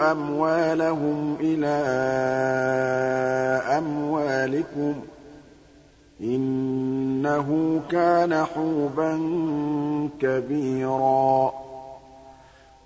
[0.00, 1.86] أَمْوَالَهُمْ إِلَىٰ
[3.78, 4.96] أَمْوَالِكُمْ ۚ
[6.20, 9.12] إِنَّهُ كَانَ حُوبًا
[10.20, 11.52] كَبِيرًا.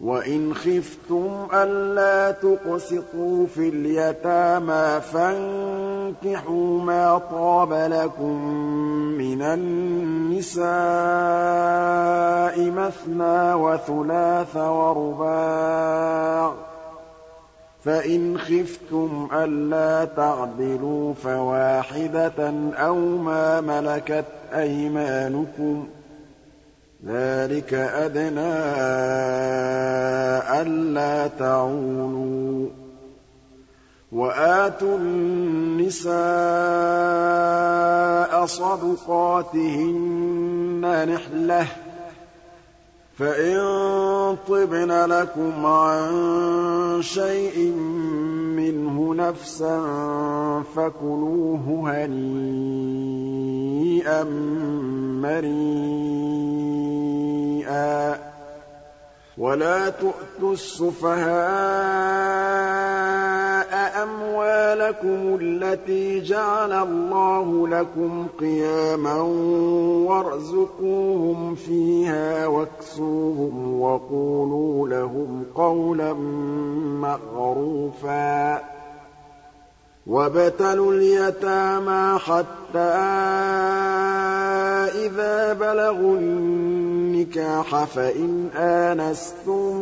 [0.00, 8.44] وَإِنْ خِفْتُمْ أَلَّا تُقْسِطُوا فِي الْيَتَامَىٰ فَانكِحُوا مَا طَابَ لَكُم
[9.18, 10.70] مِّنَ النِّسَاءِ
[12.70, 16.54] مَثْنَىٰ وَثُلَاثَ وَرُبَاعَ ۖ
[17.84, 25.86] فَإِنْ خِفْتُمْ أَلَّا تَعْدِلُوا فَوَاحِدَةً أَوْ مَا مَلَكَتْ أَيْمَانُكُمْ ۚ
[27.06, 28.60] ذَٰلِكَ أَدْنَىٰ
[30.62, 32.70] أَلَّا تَعُولُوا ۚ
[34.12, 36.16] وَآتُوا النِّسَاءَ
[38.46, 40.04] صَدُقَاتِهِنَّ
[41.14, 41.68] نِحْلَةً ۚ
[43.20, 43.56] فَإِن
[44.48, 47.72] طِبْنَ لَكُمْ عَن شَيْءٍ
[48.56, 49.82] مِّنْهُ نَفْسًا
[50.76, 53.04] فَكُلُوهُ هَنِيئًا
[55.20, 55.90] مَّرِيئًا
[59.40, 61.32] وَلَا تُؤْتُوا السُّفَهَاءَ
[64.02, 69.20] أَمْوَالَكُمُ الَّتِي جَعَلَ اللَّهُ لَكُمْ قِيَامًا
[70.08, 76.12] وَارْزُقُوهُمْ فِيهَا وَاكْسُوهُمْ وَقُولُوا لَهُمْ قَوْلًا
[77.00, 78.79] مَّعْرُوفًا
[80.10, 82.78] وَابْتَلُوا الْيَتَامَىٰ حَتَّىٰ
[85.06, 89.76] إِذَا بَلَغُوا النِّكَاحَ فَإِنْ آنَسْتُم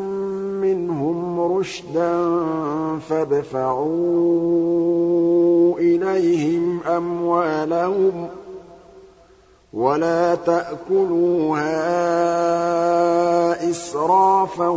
[0.60, 2.12] مِّنْهُمْ رُشْدًا
[3.08, 3.88] فَادْفَعُوا
[5.78, 8.30] إِلَيْهِمْ أَمْوَالَهُمْ ۖ
[9.72, 11.70] وَلَا تَأْكُلُوهَا
[13.70, 14.68] إِسْرَافًا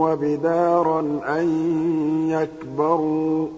[0.00, 1.46] وَبِدَارًا أَن
[2.30, 3.50] يَكْبَرُوا ۚ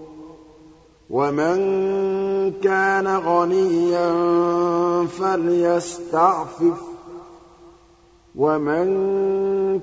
[1.12, 4.12] وَمَن كَانَ غَنِيًّا
[5.06, 6.84] فَلْيَسْتَعْفِفْ ۖ
[8.34, 8.86] وَمَن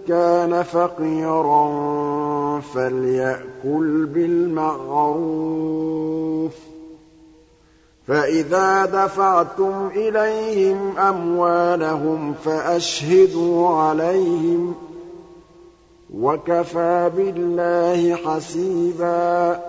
[0.07, 1.69] كَانَ فَقِيرًا
[2.59, 5.31] فَلْيَأْكُلْ بِالْمَعْرُوفِ
[6.51, 6.55] ۚ.
[8.07, 14.75] فَإِذَا دَفَعْتُمْ إِلَيْهِمْ أَمْوَالَهُمْ فَأَشْهِدُوا عَلَيْهِمْ ۚ
[16.13, 19.68] وَكَفَىٰ بِاللَّهِ حَسِيبًا.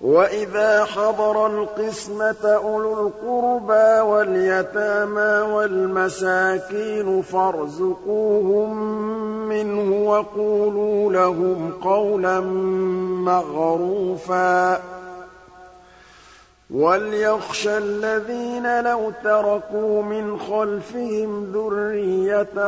[0.00, 8.76] وَإِذَا حَضَرَ الْقِسْمَةَ أُولُو الْقُرْبَىٰ وَالْيَتَامَىٰ وَالْمَسَاكِينُ فَارْزُقُوهُم
[9.48, 12.40] مِّنْهُ وَقُولُوا لَهُمْ قَوْلًا
[13.26, 14.80] مَّعْرُوفًا
[16.70, 22.58] وَلْيَخْشَ الَّذِينَ لَوْ تَرَكُوا مِنْ خَلْفِهِمْ ذُرِّيَّةً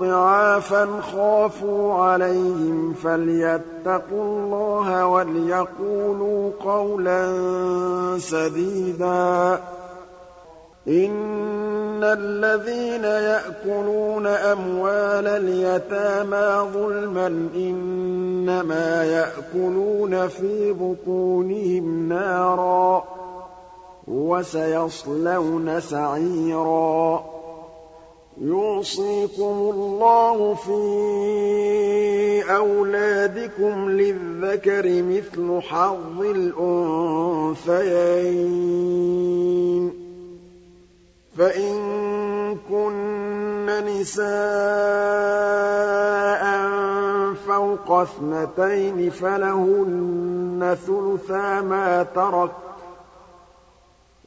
[0.00, 7.24] ضِعَافًا خَافُوا عَلَيْهِمْ فَلْيَتَّقُوا اللَّهَ وَلْيَقُولُوا قَوْلًا
[8.18, 9.60] سَدِيدًا
[10.88, 17.26] إِنَّ الَّذِينَ يَأْكُلُونَ أَمْوَالَ الْيَتَامَىٰ ظُلْمًا
[17.56, 23.04] إِنَّمَا يَأْكُلُونَ فِي بُطُونِهِمْ نَارًا ۖ
[24.08, 27.24] وَسَيَصْلَوْنَ سَعِيرًا
[28.40, 29.42] يُوصِيكُمُ
[29.74, 30.82] اللَّهُ فِي
[32.56, 37.68] أَوْلَادِكُمْ ۖ لِلذَّكَرِ مِثْلُ حَظِّ الْأُنثَيَيْنِ
[39.90, 40.07] ۚ
[41.38, 41.76] فَإِن
[42.70, 44.28] كُنَّ نِسَاءً
[47.46, 52.52] فَوْقَ اثْنَتَيْنِ فَلَهُنَّ ثُلُثَا مَا تَرَكَ ۖ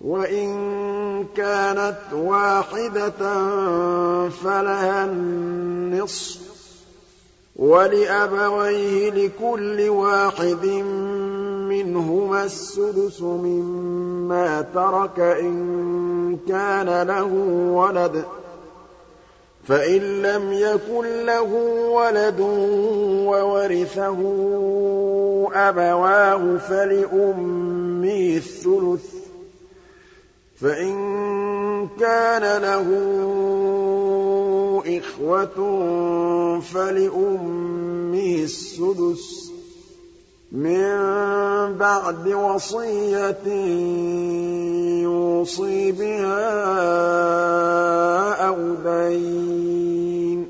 [0.01, 3.19] وَإِن كَانَتْ وَاحِدَةً
[4.29, 6.43] فَلَهَا النِّصْفُ ۚ
[7.55, 10.65] وَلِأَبَوَيْهِ لِكُلِّ وَاحِدٍ
[11.71, 17.31] مِّنْهُمَا السُّدُسُ مِمَّا تَرَكَ إِن كَانَ لَهُ
[17.79, 18.25] وَلَدٌ ۚ
[19.67, 21.51] فَإِن لَّمْ يَكُن لَّهُ
[21.97, 22.39] وَلَدٌ
[23.29, 24.19] وَوَرِثَهُ
[25.53, 29.21] أَبَوَاهُ فَلِأُمِّهِ الثُّلُثُ ۚ
[30.61, 30.95] فَإِن
[31.99, 32.87] كَانَ لَهُ
[34.97, 35.57] إِخْوَةٌ
[36.73, 39.50] فَلِأُمِّهِ السُّدُسُ ۚ.
[40.51, 43.47] مِن بَعْدِ وَصِيَّةٍ
[45.03, 46.43] يُوصِي بِهَا
[48.47, 50.47] أَوْ دَيْنٍ ۗ.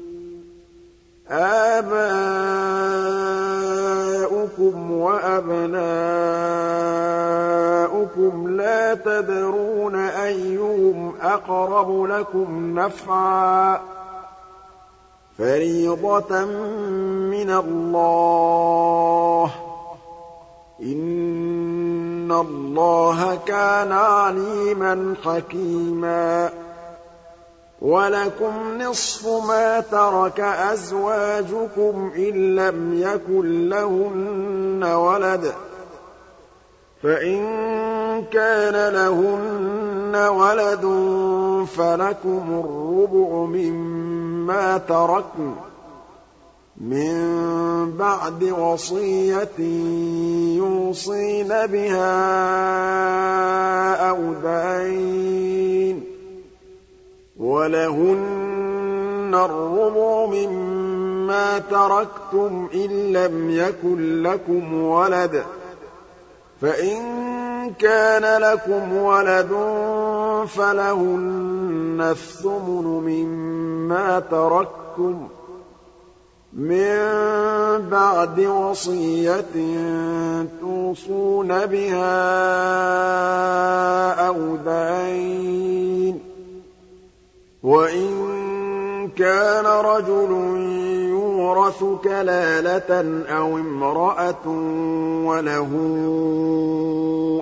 [1.32, 1.92] آبَاؤُكُمْ
[4.92, 5.78] وَأَبْنَاؤُكُمْ
[8.58, 13.82] لَا تَدْرُونَ أَيُّهُمْ أَقْرَبُ لَكُمْ نَفْعًا ۚ.
[15.38, 16.46] فَرِيضَةً
[17.32, 19.52] مِّنَ اللَّهِ ۗ.
[20.82, 26.50] إِنَّ اللَّهَ كَانَ عَلِيمًا حَكِيمًا
[27.82, 35.54] وَلَكُمْ نِصْفُ مَا تَرَكَ أَزْوَاجُكُمْ إِن لَّمْ يَكُن لَّهُنَّ وَلَدٌ ۚ
[37.04, 37.42] فَإِن
[38.32, 40.86] كَانَ لَهُنَّ وَلَدٌ
[41.78, 45.71] فَلَكُمُ الرُّبُعُ مِمَّا تَرَكْنَ ۚ
[46.82, 49.60] مِن بَعْدِ وَصِيَّةٍ
[50.58, 52.10] يُوصِينَ بِهَا
[54.10, 56.04] أَوْ دَيْنٍ ۗ
[57.42, 65.46] وَلَهُنَّ الرُّبُعُ مِمَّا تَرَكْتُمْ إِن لَّمْ يَكُن لَّكُمْ وَلَدٌ ۚ
[66.62, 67.00] فَإِن
[67.80, 69.50] كَانَ لَكُمْ وَلَدٌ
[70.48, 75.28] فَلَهُنَّ الثُّمُنُ مِمَّا تَرَكْتُم
[76.54, 79.56] مِّن بَعْدِ وَصِيَّةٍ
[80.62, 82.12] تُوصُونَ بِهَا
[84.28, 86.22] أَوْ دَيْنٍ ۗ
[87.64, 88.12] وَإِن
[89.16, 90.32] كَانَ رَجُلٌ
[91.10, 94.48] يُورَثُ كَلَالَةً أَوِ امْرَأَةٌ
[95.26, 95.72] وَلَهُ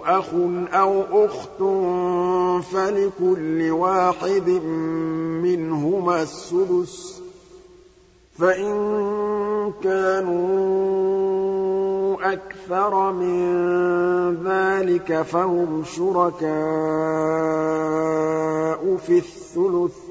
[0.05, 0.29] أَخٌ
[0.73, 1.59] أَوْ أُخْتٌ
[2.73, 4.49] فَلِكُلِّ وَاحِدٍ
[5.43, 7.18] مِّنْهُمَا السُّدُسُ ۚ.
[8.39, 11.29] فَإِن كَانُوا
[12.33, 16.49] أَكْثَرَ مِن ذَٰلِكَ فَهُمْ شُرَكَاءُ
[19.05, 20.09] فِي الثُّلُثِ ۚ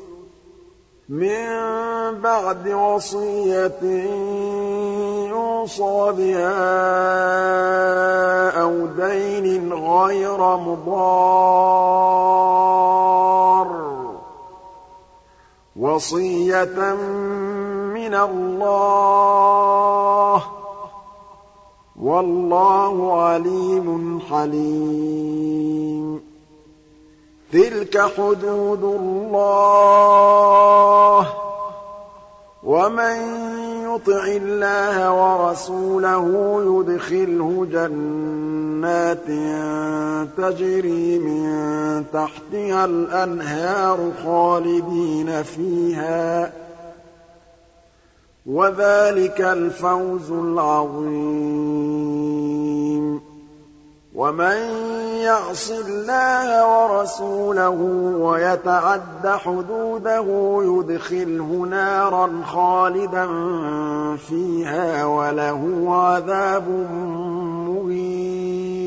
[1.08, 1.40] مِن
[2.20, 3.84] بَعْدِ وَصِيَّةٍ
[5.32, 6.60] يُوصَىٰ بِهَا
[8.60, 11.08] أَوْ دَيْنٍ غَيْرَ مُضَارٍّ
[14.16, 14.20] ۚ
[15.76, 16.96] وَصِيَّةً
[18.08, 20.42] مِّنَ اللَّهِ ۗ.
[22.00, 26.20] وَاللَّهُ عَلِيمٌ حَلِيمٌ.
[27.52, 29.32] تِلْكَ حُدُودُ اللَّهِ
[31.22, 31.26] ۚ.
[32.62, 33.16] وَمَن
[33.84, 39.26] يُطِعِ اللَّهَ وَرَسُولَهُ يُدْخِلْهُ جَنَّاتٍ
[40.36, 46.50] تَجْرِي مِن تَحْتِهَا الْأَنْهَارُ خَالِدِينَ فِيهَا ۚ.
[48.48, 51.68] وَذَٰلِكَ الْفَوْزُ الْعَظِيمُ.
[54.14, 54.56] وَمَن
[55.20, 57.80] يَعْصِ اللَّهَ وَرَسُولَهُ
[58.20, 60.26] وَيَتَعَدَّ حُدُودَهُ
[60.64, 63.26] يُدْخِلْهُ نَارًا خَالِدًا
[64.16, 66.68] فِيهَا وَلَهُ عَذَابٌ
[67.68, 68.77] مُّهِينٌ.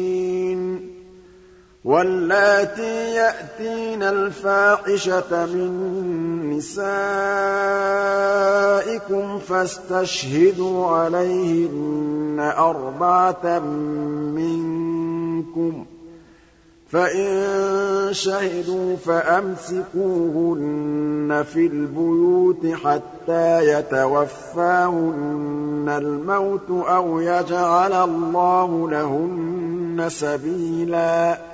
[1.85, 6.89] وَاللَّاتِي يَأْتِينَ الْفَاحِشَةَ مِن نِّسَائِكُمْ
[9.39, 13.59] فَاسْتَشْهِدُوا عَلَيْهِنَّ أَرْبَعَةً
[14.38, 15.75] مِّنكُمْ ۖ.
[16.91, 20.63] فَإِن شَهِدُوا فَأَمْسِكُوهُنَّ
[21.53, 31.50] فِي الْبُيُوتِ حَتَّىٰ يَتَوَفَّاهُنَّ الْمَوْتُ أَوْ يَجْعَلَ اللَّهُ لَهُنَّ سَبِيلًا.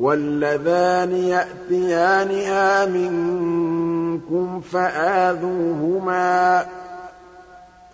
[0.00, 6.66] وَاللَّذَانِ يَأْتِيَانِهَا مِنكُمْ فَآذُوهُمَا ۖ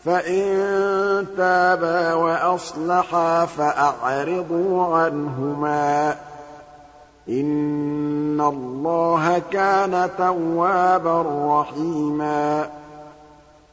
[0.04, 0.47] فَإِن
[1.37, 6.16] تَابَا وَأَصْلَحَا فَأَعْرِضُوا عَنْهُمَا ۗ.
[7.28, 11.23] إِنَّ اللَّهَ كَانَ تَوَّابًا
[11.61, 12.82] رَّحِيمًا.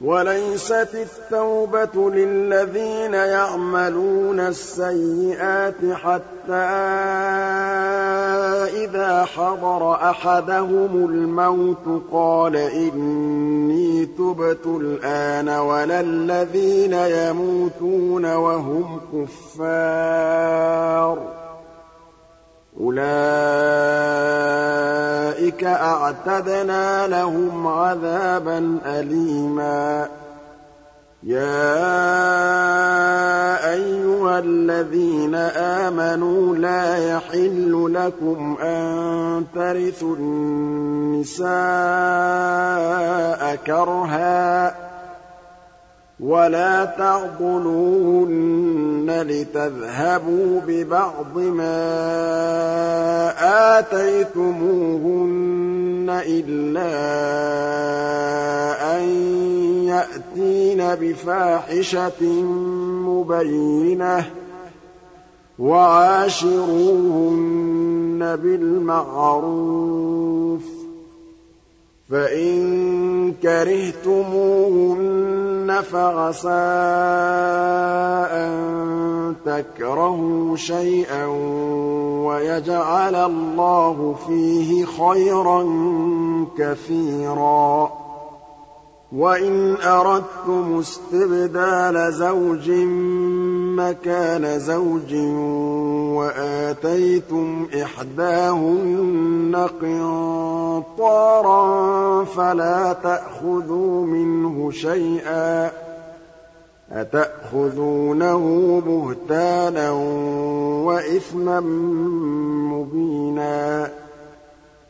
[0.00, 6.52] وَلَيْسَتِ التَّوْبَةُ لِلَّذِينَ يَعْمَلُونَ السَّيِّئَاتِ حَتَّىٰ
[8.84, 21.39] إِذَا حَضَرَ أَحَدَهُمُ الْمَوْتُ قَالَ إِنِّي تُبْتُ الْآنَ وَلَا الَّذِينَ يَمُوتُونَ وَهُمْ كُفَّارٌ ۚ.
[22.80, 23.00] أُولَٰئِكَ
[25.64, 30.08] أَعْتَدْنَا لَهُمْ عَذَابًا أَلِيمًا.
[31.22, 31.70] يَا
[33.72, 41.50] أَيُّهَا الَّذِينَ آمَنُوا لَا يَحِلُّ لَكُمْ أَن تَرِثُوا النِّسَاءَ
[43.66, 44.89] كَرْهًا ۖ.
[46.22, 48.30] وَلَا تَعْضُلُوهُنَّ
[49.28, 51.80] لِتَذْهَبُوا بِبَعْضِ مَا
[53.78, 54.46] آتَيْتُمُوهُنَّ
[56.26, 56.92] إِلَّا
[58.96, 59.02] أَن
[59.88, 62.22] يَأْتِينَ بِفَاحِشَةٍ
[63.08, 64.24] مُّبَيِّنَةٍ ۚ
[65.58, 66.80] وَعَاشِرُوهُنَّ
[68.42, 69.80] بِالْمَعْرُوفِ
[70.62, 70.79] ۚ
[72.10, 74.10] فَإِن كَرِهْتُمُوهُنَّ
[75.92, 76.50] فَعَسَىٰ
[78.30, 81.26] أَن تَكْرَهُوا شَيْئًا
[82.26, 85.62] وَيَجْعَلَ اللَّهُ فِيهِ خَيْرًا
[86.58, 87.90] كَثِيرًا.
[89.12, 92.70] وَإِنْ أَرَدتُّمُ اسْتِبْدَالَ زَوْجٍ
[93.76, 95.14] مَّكَانَ زَوْجٍ
[96.16, 101.64] وَآتَيْتُمْ إِحْدَاهُنَّ قِنطَارًا
[102.24, 105.72] فَلَا تَأْخُذُوا مِنْهُ شَيْئًا ۚ
[106.92, 108.42] أَتَأْخُذُونَهُ
[108.86, 109.90] بُهْتَانًا
[110.84, 111.60] وَإِثْمًا
[112.72, 113.90] مُّبِينًا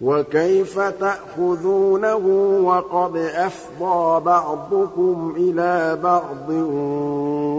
[0.01, 2.25] وَكَيْفَ تَأْخُذُونَهُ
[2.65, 6.51] وَقَدْ أَفْضَىٰ بَعْضُكُمْ إِلَىٰ بَعْضٍ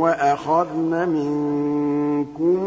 [0.02, 2.64] وَأَخَذْنَ مِنكُم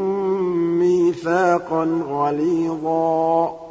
[0.78, 3.63] مِّيثَاقًا غَلِيظًا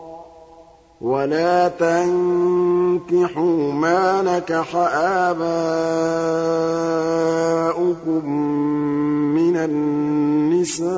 [1.03, 4.75] وَلَا تَنكِحُوا مَا نَكَحَ
[5.35, 5.49] آبَاؤُكُم
[9.35, 10.93] مِّنَ النِّسَاءِ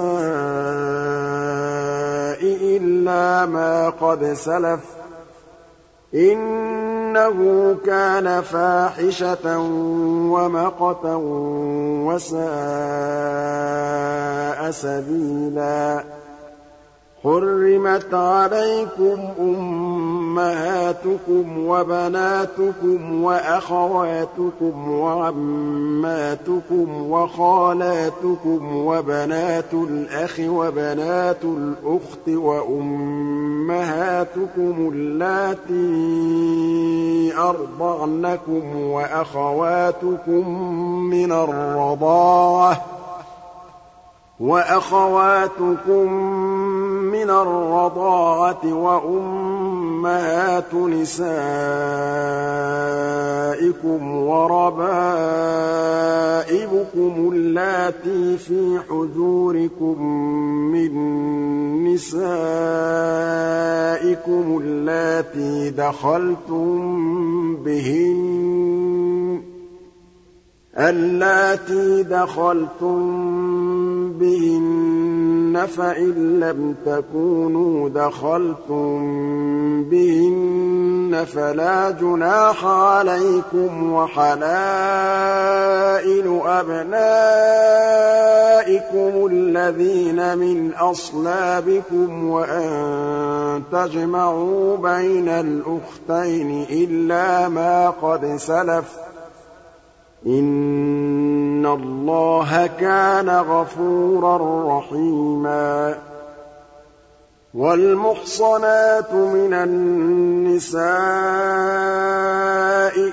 [2.77, 4.81] إِلَّا مَا قَدْ سَلَفَ ۚ
[6.15, 7.37] إِنَّهُ
[7.85, 9.59] كَانَ فَاحِشَةً
[10.29, 11.15] وَمَقْتًا
[12.05, 12.45] وَسَاءَ
[14.71, 16.03] سَبِيلًا
[17.25, 20.37] حُرِّمَتْ عَلَيْكُمْ أُمَّهَاتُكُمْ
[21.65, 26.07] وَبَنَاتُكُمْ وَأَخَوَاتُكُمْ وَعَمَّاتُكُمْ
[27.11, 33.73] وَخَالَاتُكُمْ وَبَنَاتُ الْأَخِ وَبَنَاتُ الْأُخْتِ وَأُمَّهَاتُكُمُ
[34.93, 35.85] اللَّاتِي
[37.37, 40.49] أَرْضَعْنَكُمْ وَأَخَوَاتُكُم
[41.09, 42.81] مِّنَ الرَّضَاعَةِ
[44.39, 46.13] وَأَخَوَاتُكُم
[47.07, 51.31] مِّنَ الرَّضَاعَةِ وَأُمَّهَاتُ نِسَائِكُمْ
[54.11, 54.81] وَرَبَائِبُكُمُ
[57.33, 60.03] اللَّاتِي فِي حُجُورِكُم
[60.71, 60.93] مِّن
[61.87, 62.27] نِّسَائِكُمُ
[64.63, 66.75] اللَّاتِي دَخَلْتُم
[67.55, 69.41] بِهِنَّ
[70.77, 79.03] اللَّاتِي دَخَلْتُم بِهِنَّ فَإِن لَّمْ تَكُونُوا دَخَلْتُم
[79.83, 84.45] بِهِنَّ فَلَا جُنَاحَ عَلَيْكُمْ وَحَلَائِلُ
[86.45, 86.95] أَبْنَائِكُمُ
[89.31, 98.97] الَّذِينَ مِنْ أَصْلَابِكُمْ وَأَن تَجْمَعُوا بَيْنَ الْأُخْتَيْنِ إِلَّا مَا قَدْ سَلَفَ ۚ
[101.65, 104.37] إِنَّ اللَّهَ كَانَ غَفُورًا
[104.77, 105.97] رَّحِيمًا
[107.53, 110.85] وَالْمُحْصَنَاتُ مِنَ النِّسَاءِ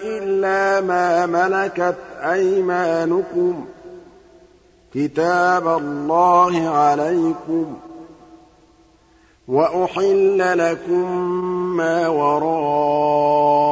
[0.04, 3.66] إِلَّا مَا مَلَكَتْ أَيْمَانُكُمْ ۖ
[4.94, 7.78] كِتَابَ اللَّهِ عَلَيْكُمْ ۚ
[9.48, 11.12] وَأُحِلَّ لَكُم
[11.76, 13.71] مَّا وَرَاءَ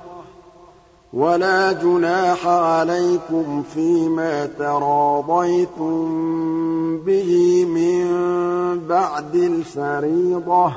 [1.13, 5.97] وَلَا جُنَاحَ عَلَيْكُمْ فِيمَا تَرَاضَيْتُم
[6.97, 8.07] بِهِ مِن
[8.89, 10.73] بَعْدِ الْفَرِيضَةِ ۚ.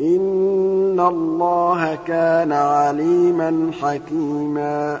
[0.00, 5.00] إِنَّ اللَّهَ كَانَ عَلِيمًا حَكِيمًا.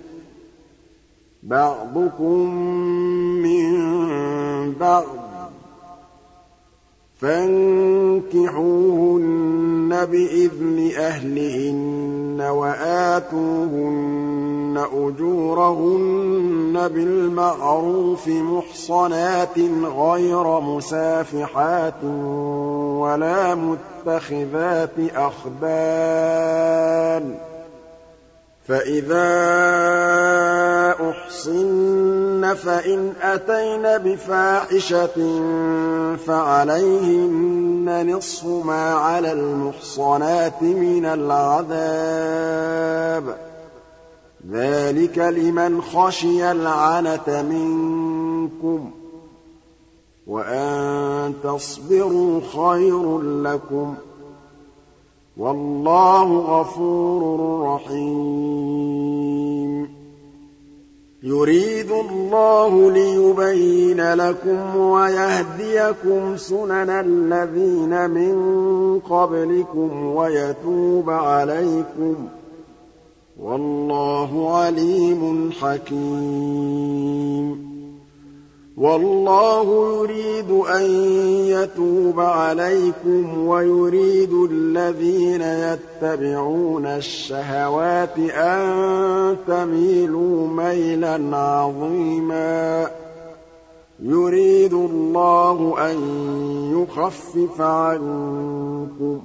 [1.43, 2.55] بَعْضُكُم
[3.43, 3.71] مِّن
[4.73, 5.07] بَعْضٍ ۚ
[7.21, 8.45] فَانكِحُوهُنَّ
[10.11, 14.01] بِإِذْنِ أَهْلِهِنَّ وَآتُوهُنَّ
[14.93, 19.59] أُجُورَهُنَّ بِالْمَعْرُوفِ مُحْصَنَاتٍ
[19.97, 22.03] غَيْرَ مُسَافِحَاتٍ
[23.01, 26.45] وَلَا مُتَّخِذَاتِ أَخْدَانٍ
[27.35, 27.37] ۚ
[28.67, 29.27] فَإِذَا
[31.09, 35.17] أُحْصِنَّ فَإِنْ أَتَيْنَ بِفَاحِشَةٍ
[36.27, 41.63] فَعَلَيْهِنَّ نِصْفُ مَا عَلَى الْمُحْصَنَاتِ مِنَ الْعَذَابِ
[43.35, 43.37] ۚ
[44.51, 48.93] ذَٰلِكَ لِمَنْ خَشِيَ الْعَنَتَ مِنكُمْ ۚ
[50.27, 53.97] وَأَن تَصْبِرُوا خَيْرٌ لَّكُمْ ۗ
[55.37, 59.89] وَاللَّهُ غَفُورٌ رَّحِيمٌ.
[61.23, 68.35] يُرِيدُ اللَّهُ لِيُبَيِّنَ لَكُمْ وَيَهْدِيَكُمْ سُنَنَ الَّذِينَ مِن
[68.99, 72.17] قَبْلِكُمْ وَيَتُوبَ عَلَيْكُمْ ۗ.
[73.39, 77.70] وَاللَّهُ عَلِيمٌ حَكِيمٌ.
[78.81, 80.83] وَاللَّهُ يُرِيدُ أَن
[81.45, 92.87] يَتُوبَ عَلَيْكُمْ وَيُرِيدُ الَّذِينَ يَتَّبِعُونَ الشَّهَوَاتِ أَن تَمِيلُوا مَيْلًا عَظِيمًا.
[94.03, 95.97] يُرِيدُ اللَّهُ أَن
[96.81, 99.23] يُخَفِّفَ عَنكُمْ ۚ.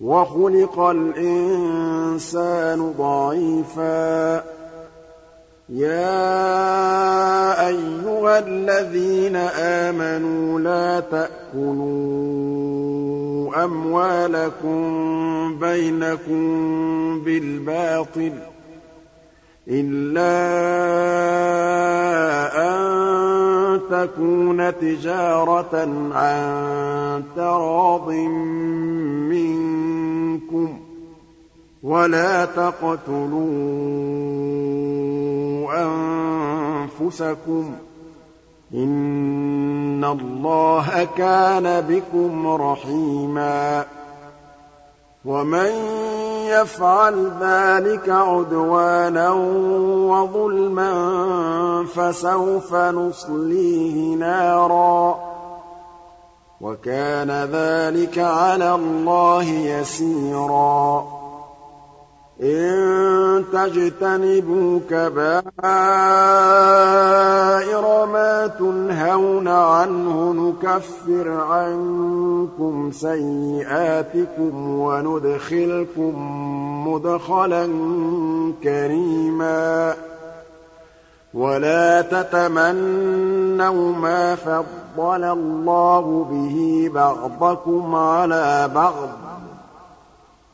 [0.00, 4.61] وَخُلِقَ الْإِنسَانُ ضَعِيفًا.
[5.72, 11.64] يَا أَيُّهَا الَّذِينَ آمَنُوا لَا تَأْكُلُوا
[13.64, 14.78] أَمْوَالَكُم
[15.58, 16.44] بَيْنَكُم
[17.24, 18.32] بِالْبَاطِلِ
[19.68, 20.32] إِلَّا
[22.68, 28.08] أَن تَكُونَ تِجَارَةً عَن تَرَاضٍ
[29.32, 30.91] مِّنكُمْ ۚ
[31.82, 33.42] وَلَا تَقْتُلُوا
[35.82, 37.74] أَنفُسَكُمْ ۚ
[38.74, 43.84] إِنَّ اللَّهَ كَانَ بِكُمْ رَحِيمًا
[45.24, 45.70] وَمَن
[46.46, 49.30] يَفْعَلْ ذَٰلِكَ عُدْوَانًا
[50.10, 50.92] وَظُلْمًا
[51.94, 55.16] فَسَوْفَ نُصْلِيهِ نَارًا ۚ
[56.60, 61.21] وَكَانَ ذَٰلِكَ عَلَى اللَّهِ يَسِيرًا
[62.42, 65.46] إِن تَجْتَنِبُوا كَبَائِرَ
[68.06, 76.14] مَا تُنْهَوْنَ عَنْهُ نُكَفِّرْ عَنكُمْ سَيِّئَاتِكُمْ وَنُدْخِلْكُم
[76.88, 77.68] مُّدْخَلًا
[78.62, 79.94] كَرِيمًا.
[81.34, 89.08] وَلَا تَتَمَنَّوْا مَا فَضَّلَ اللَّهُ بِهِ بَعْضَكُمْ عَلَىٰ بَعْضٍ.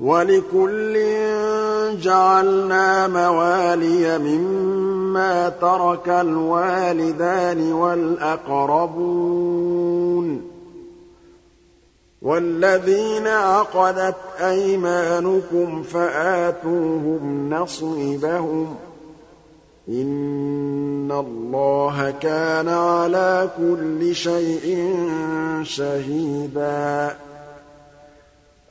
[0.00, 0.94] وَلِكُلٍّ
[2.02, 8.98] جَعَلْنَا مَوَالِيَ مِمَّا تَرَكَ الْوَالِدَانِ وَالْأَقْرَبُونَ
[10.38, 10.42] ۚ
[12.22, 18.78] وَالَّذِينَ عَقَدَتْ أَيْمَانُكُمْ فَآتُوهُمْ نَصِيبَهُمْ ۚ
[19.88, 24.96] إِنَّ اللَّهَ كَانَ عَلَىٰ كُلِّ شَيْءٍ
[25.62, 27.16] شَهِيدًا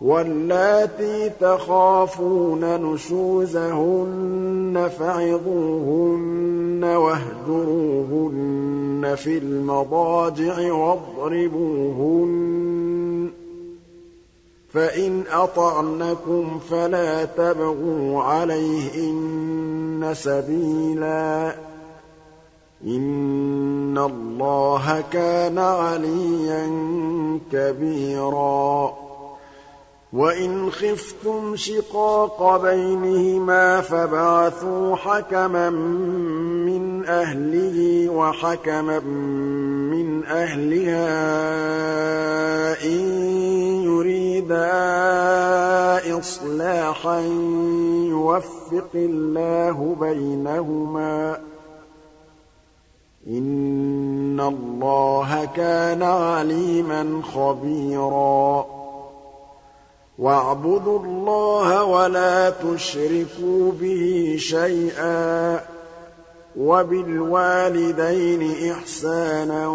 [0.00, 4.08] وَاللَّاتِي تَخَافُونَ نُشُوزَهُنَّ
[4.98, 8.34] فَعِظُوهُنَّ وَاهْجُرُوهُنَّ
[9.16, 12.10] فِي الْمَضَاجِعِ وَاضْرِبُوهُنَّ
[13.30, 13.32] ۖ
[14.72, 21.54] فَإِنْ أَطَعْنَكُمْ فَلَا تَبْغُوا عَلَيْهِنَّ سَبِيلًا ۗ
[22.86, 26.70] إِنَّ اللَّهَ كَانَ عَلِيًّا
[27.52, 29.07] كَبِيرًا
[30.12, 35.70] وَإِنْ خِفْتُمْ شِقَاقَ بَيْنِهِمَا فَابْعَثُوا حَكَمًا
[36.64, 38.98] مِّنْ أَهْلِهِ وَحَكَمًا
[39.92, 41.04] مِّنْ أَهْلِهَا
[42.84, 43.00] إِن
[43.84, 44.68] يُرِيدَا
[46.18, 47.20] إِصْلَاحًا
[48.08, 51.38] يُوَفِّقِ اللَّهُ بَيْنَهُمَا ۗ
[53.28, 58.77] إِنَّ اللَّهَ كَانَ عَلِيمًا خَبِيرًا
[60.18, 65.60] وَاعْبُدُوا اللَّهَ وَلَا تُشْرِكُوا بِهِ شَيْئًا ۖ
[66.56, 69.68] وَبِالْوَالِدَيْنِ إِحْسَانًا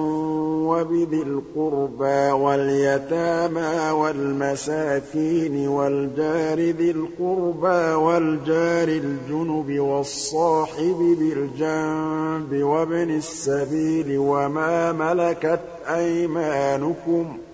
[0.68, 15.62] وَبِذِي الْقُرْبَىٰ وَالْيَتَامَىٰ وَالْمَسَاكِينِ وَالْجَارِ ذِي الْقُرْبَىٰ وَالْجَارِ الْجُنُبِ وَالصَّاحِبِ بِالْجَنبِ وَابْنِ السَّبِيلِ وَمَا مَلَكَتْ
[15.88, 17.53] أَيْمَانُكُمْ ۗ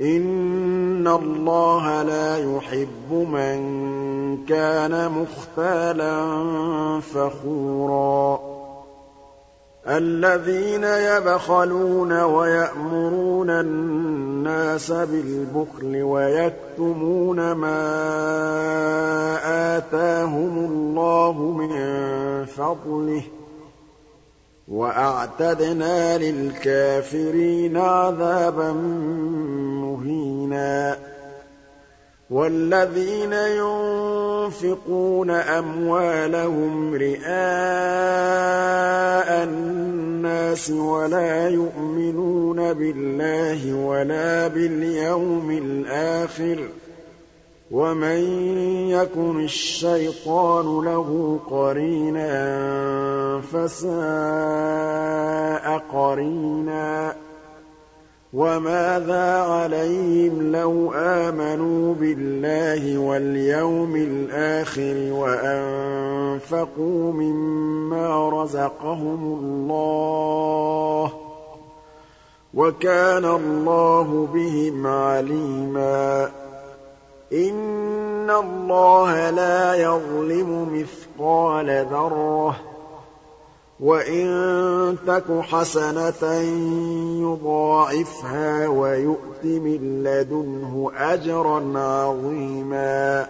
[0.00, 3.58] إِنَّ اللَّهَ لَا يُحِبُّ مَن
[4.48, 6.16] كَانَ مُخْتَالًا
[7.00, 8.40] فَخُورًا
[9.88, 17.78] الَّذِينَ يَبْخَلُونَ وَيَأْمُرُونَ النَّاسَ بِالْبُخْلِ وَيَكْتُمُونَ مَا
[19.78, 21.70] آتَاهُمُ اللَّهُ مِن
[22.44, 23.43] فَضْلِهِ ۗ
[24.68, 28.72] وَأَعْتَدْنَا لِلْكَافِرِينَ عَذَابًا
[29.82, 30.98] مُّهِينًا.
[32.30, 37.24] وَالَّذِينَ يُنفِقُونَ أَمْوَالَهُمْ رِئَاءَ
[39.44, 46.83] النَّاسِ وَلَا يُؤْمِنُونَ بِاللَّهِ وَلَا بِالْيَوْمِ الْآخِرِ ۗ
[47.70, 48.18] وَمَن
[48.88, 52.34] يَكُنِ الشَّيْطَانُ لَهُ قَرِينًا
[53.52, 53.94] فَسَاءَ
[55.92, 57.16] قَرِينًا
[58.34, 71.12] وَمَاذَا عَلَيْهِمْ لَوْ آمَنُوا بِاللَّهِ وَالْيَوْمِ الْآخِرِ وَأَنفَقُوا مِمَّا رَزَقَهُمُ اللَّهُ ۚ
[72.54, 76.30] وَكَانَ اللَّهُ بِهِمْ عَلِيمًا
[77.32, 82.56] إِنَّ اللَّهَ لَا يَظْلِمُ مِثْقَالَ ذَرَّةٍ ۖ
[83.80, 84.26] وَإِن
[85.06, 86.32] تَكُ حَسَنَةً
[87.22, 93.26] يُضَاعِفْهَا وَيُؤْتِ مِن لَّدُنْهُ أَجْرًا عَظِيمًا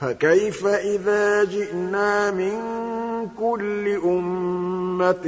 [0.00, 2.52] فَكَيْفَ إِذَا جِئْنَا مِن
[3.38, 5.26] كُلِّ أُمَّةٍ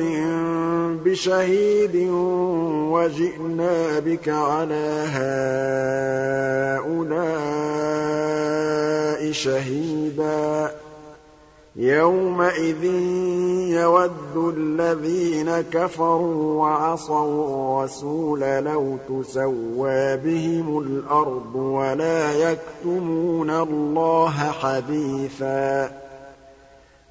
[1.05, 1.97] بِشَهِيدٍ
[2.93, 5.05] وَجِئْنَا بِكَ عَلَىٰ
[6.83, 7.33] هَٰؤُلَاءِ
[9.33, 10.71] شَهِيدًا
[11.77, 12.85] يَوْمَئِذٍ
[13.73, 26.02] يَوَدُّ الَّذِينَ كَفَرُوا وَعَصَوُا الرَّسُولَ لَوْ تُسَوَّىٰ بِهِمُ الْأَرْضُ وَلَا يَكْتُمُونَ اللَّهَ حَدِيثًا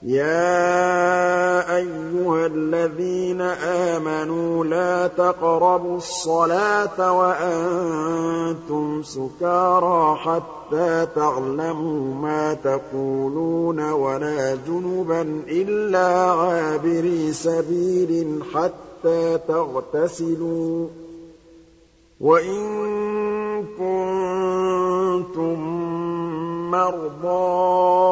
[0.04, 15.22] يَا أَيُّهَا الَّذِينَ آمَنُوا لَا تَقْرَبُوا الصَّلَاةَ وَأَنتُمْ سُكَارَىٰ حَتَّىٰ تَعْلَمُوا مَا تَقُولُونَ وَلَا جُنُبًا
[15.48, 20.90] إِلَّا عَابِرِي سَبِيلٍ حَتَّىٰ تَغْتَسِلُوا ۚ.
[22.22, 22.64] وَإِن
[23.78, 25.60] كُنتُم
[26.72, 28.12] مَّرْضَىٰ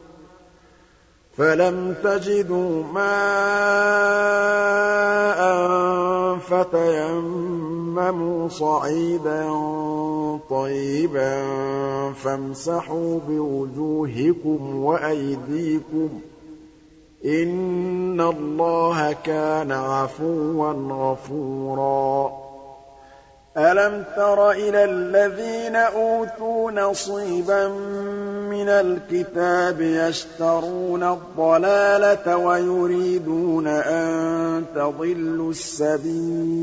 [1.41, 3.01] فَلَمْ تَجِدُوا مَاءً
[6.37, 9.49] فَتَيَمَّمُوا صَعِيدًا
[10.49, 11.43] طَيِّبًا
[12.13, 16.11] فَامْسَحُوا بِوُجُوهِكُمْ وَأَيْدِيكُمْ ۗ
[17.25, 22.40] إِنَّ اللَّهَ كَانَ عَفُوًّا غَفُورًا
[23.57, 27.67] أَلَمْ تَرَ إِلَى الَّذِينَ أُوتُوا نَصِيبًا
[28.47, 36.57] مِّنَ الْكِتَابِ يَشْتَرُونَ الضَّلَالَةَ وَيُرِيدُونَ أَن تَضِلُّوا السَّبِيلَ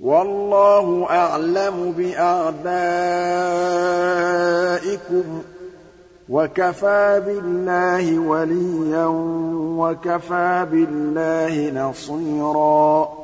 [0.00, 2.62] وَاللَّهُ أَعْلَمُ بِأَعْدَائِكُمْ
[5.42, 5.44] ۚ
[6.28, 9.06] وَكَفَىٰ بِاللَّهِ وَلِيًّا
[9.78, 13.21] وَكَفَىٰ بِاللَّهِ نَصِيرًا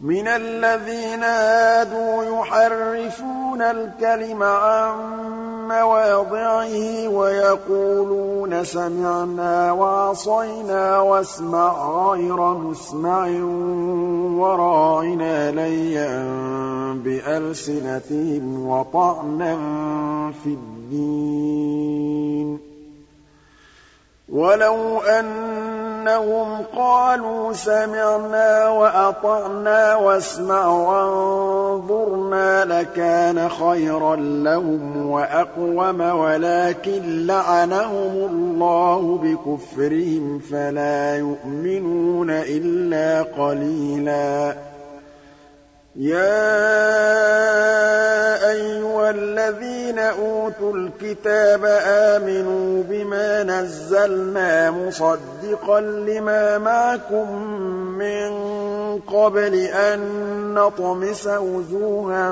[0.00, 4.98] مِنَ الَّذِينَ هَادُوا يُحَرِّفُونَ الْكَلِمَ عَن
[5.68, 13.26] مَّوَاضِعِهِ وَيَقُولُونَ سَمِعْنَا وَعَصَيْنَا وَاسْمَعْ غَيْرَ مُسْمَعٍ
[14.38, 16.08] وَرَاعِنَا لَيًّا
[17.04, 19.54] بِأَلْسِنَتِهِمْ وَطَعْنًا
[20.44, 21.88] فِي الدِّينِ.
[24.32, 40.38] وَلَوْ أَنَّهُمْ قَالُوا سَمِعْنَا وَأَطَعْنَا وَاسْمَعْ وَانظُرْنَا لَكَانَ خَيْرًا لَّهُمْ وَأَقْوَمَ وَلَٰكِن لَّعَنَهُمُ اللَّهُ بِكُفْرِهِمْ
[40.38, 44.54] فَلَا يُؤْمِنُونَ إِلَّا قَلِيلًا.
[45.98, 46.30] يَا
[48.50, 57.42] أَيُّهَا الَّذِينَ أُوتُوا الْكِتَابَ آمِنُوا بِمَا نَزَّلْنَا مُصَدِّقًا لِّمَا مَعَكُم
[57.98, 58.30] مِّن
[59.06, 60.00] قَبْلِ أَن
[60.54, 62.30] نَّطْمِسَ وُجُوهًا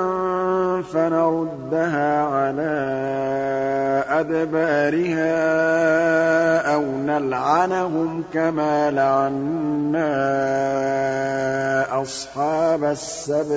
[0.93, 2.77] فَنَرُدَّهَا عَلَىٰ
[4.09, 5.37] أَدْبَارِهَا
[6.73, 10.07] أَوْ نَلْعَنَهُمْ كَمَا لَعَنَّا
[12.01, 13.56] أَصْحَابَ السَّبْتِ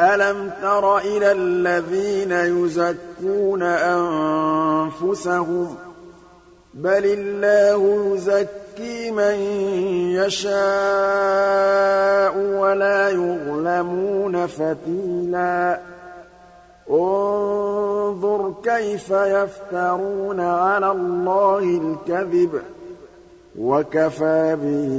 [0.00, 5.70] أَلَمْ تَرَ إِلَى الَّذِينَ يُزَكُّونَ أَنفُسَهُم ۚ؟
[6.74, 9.34] بَلِ اللَّهُ يُزَكِّي مَن
[10.14, 10.52] يَشَاءُ
[12.38, 15.80] وَلَا يُظْلَمُونَ فَتِيلًا.
[16.90, 22.62] انظُرْ كَيْفَ يَفْتَرُونَ عَلَى اللَّهِ الْكَذِبَ ۖ.
[23.58, 24.92] وَكَفَىٰ بِهِ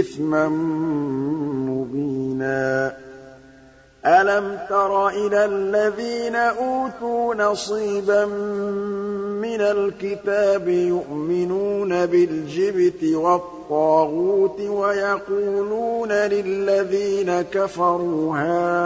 [0.00, 0.48] إِثْمًا
[1.68, 3.03] مُّبِينًا.
[4.06, 8.24] أَلَمْ تَرَ إِلَى الَّذِينَ أُوتُوا نَصِيبًا
[9.40, 18.84] مِّنَ الْكِتَابِ يُؤْمِنُونَ بِالْجِبْتِ وَالطَّاغُوتِ وَيَقُولُونَ لِلَّذِينَ كَفَرُوا هَٰؤُلَاءِ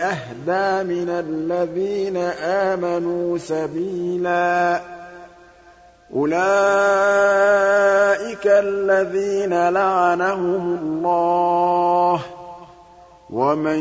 [0.00, 4.93] أَهْدَىٰ مِنَ الَّذِينَ آمَنُوا سَبِيلًا
[6.14, 6.36] أُولَٰئِكَ
[8.46, 12.20] الَّذِينَ لَعَنَهُمُ اللَّهُ ۖ
[13.30, 13.78] وَمَن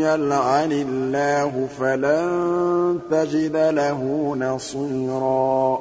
[0.00, 5.78] يَلْعَنِ اللَّهُ فَلَن تَجِدَ لَهُ نَصِيرًا.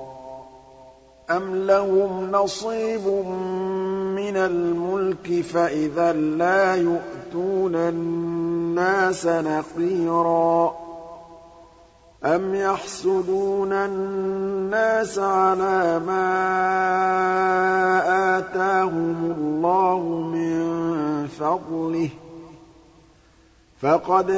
[1.31, 3.07] أَمْ لَهُمْ نَصِيبٌ
[4.15, 10.84] مِّنَ الْمُلْكِ فَإِذًا لَّا يُؤْتُونَ النَّاسَ نَقِيرًا.
[12.25, 16.27] أَمْ يَحْسُدُونَ النَّاسَ عَلَىٰ مَا
[18.37, 19.99] آتَاهُمُ اللَّهُ
[20.33, 20.55] مِن
[21.27, 22.11] فَضْلِهِ ۖ
[23.81, 24.31] فَقَدْ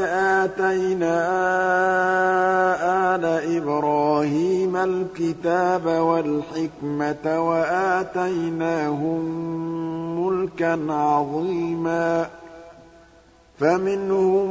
[0.43, 1.15] آتَيْنَا
[3.15, 3.25] آلَ
[3.57, 9.21] إِبْرَاهِيمَ الْكِتَابَ وَالْحِكْمَةَ وَآتَيْنَاهُم
[10.19, 12.29] مُّلْكًا عَظِيمًا
[13.57, 14.49] فَمِنْهُم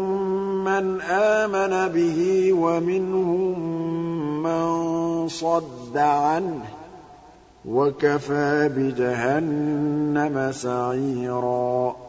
[0.65, 3.59] مَّنْ آمَنَ بِهِ وَمِنْهُم
[4.43, 6.69] مَّن صَدَّ عَنْهُ ۚ
[7.69, 12.06] وَكَفَىٰ بِجَهَنَّمَ سَعِيرًا.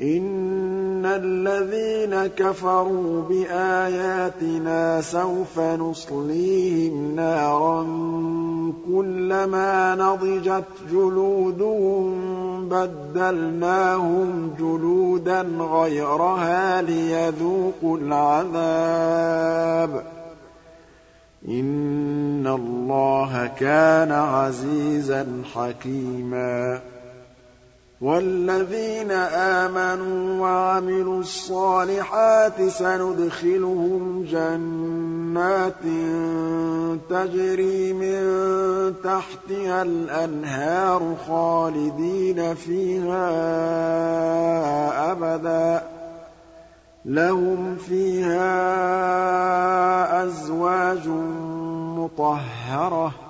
[0.00, 7.82] إِنَّ الَّذِينَ كَفَرُوا بِآيَاتِنَا سَوْفَ نُصْلِيهِمْ نَارًا
[8.88, 12.10] كُلَّمَا نَضِجَتْ جُلُودُهُم
[12.68, 20.04] بَدَّلْنَاهُمْ جُلُودًا غَيْرَهَا لِيَذُوقُوا الْعَذَابَ ۗ
[21.48, 26.80] إِنَّ اللَّهَ كَانَ عَزِيزًا حَكِيمًا
[28.04, 35.84] وَالَّذِينَ آمَنُوا وَعَمِلُوا الصَّالِحَاتِ سَنُدْخِلُهُمْ جَنَّاتٍ
[37.10, 38.20] تَجْرِي مِن
[39.04, 43.26] تَحْتِهَا الْأَنْهَارُ خَالِدِينَ فِيهَا
[45.12, 45.82] أَبَدًا ۖ.
[47.04, 48.54] لَّهُمْ فِيهَا
[50.24, 51.08] أَزْوَاجٌ
[51.98, 53.23] مُّطَهَّرَةٌ.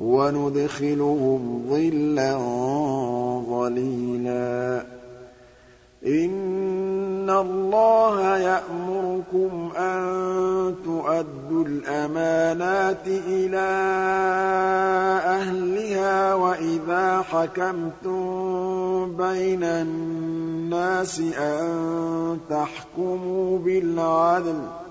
[0.00, 2.36] وَنُدْخِلُهُمْ ظِلًّا
[3.50, 4.86] ظَلِيلًا.
[6.06, 13.58] إِنَّ اللَّهَ يَأْمُرُكُمْ أَن تُؤَدُّوا الْأَمَانَاتِ إِلَىٰ
[15.24, 24.85] أَهْلِهَا وَإِذَا حَكَمْتُم بَيْنَ النَّاسِ أَن تَحْكُمُوا بِالْعَدْلِ ۚ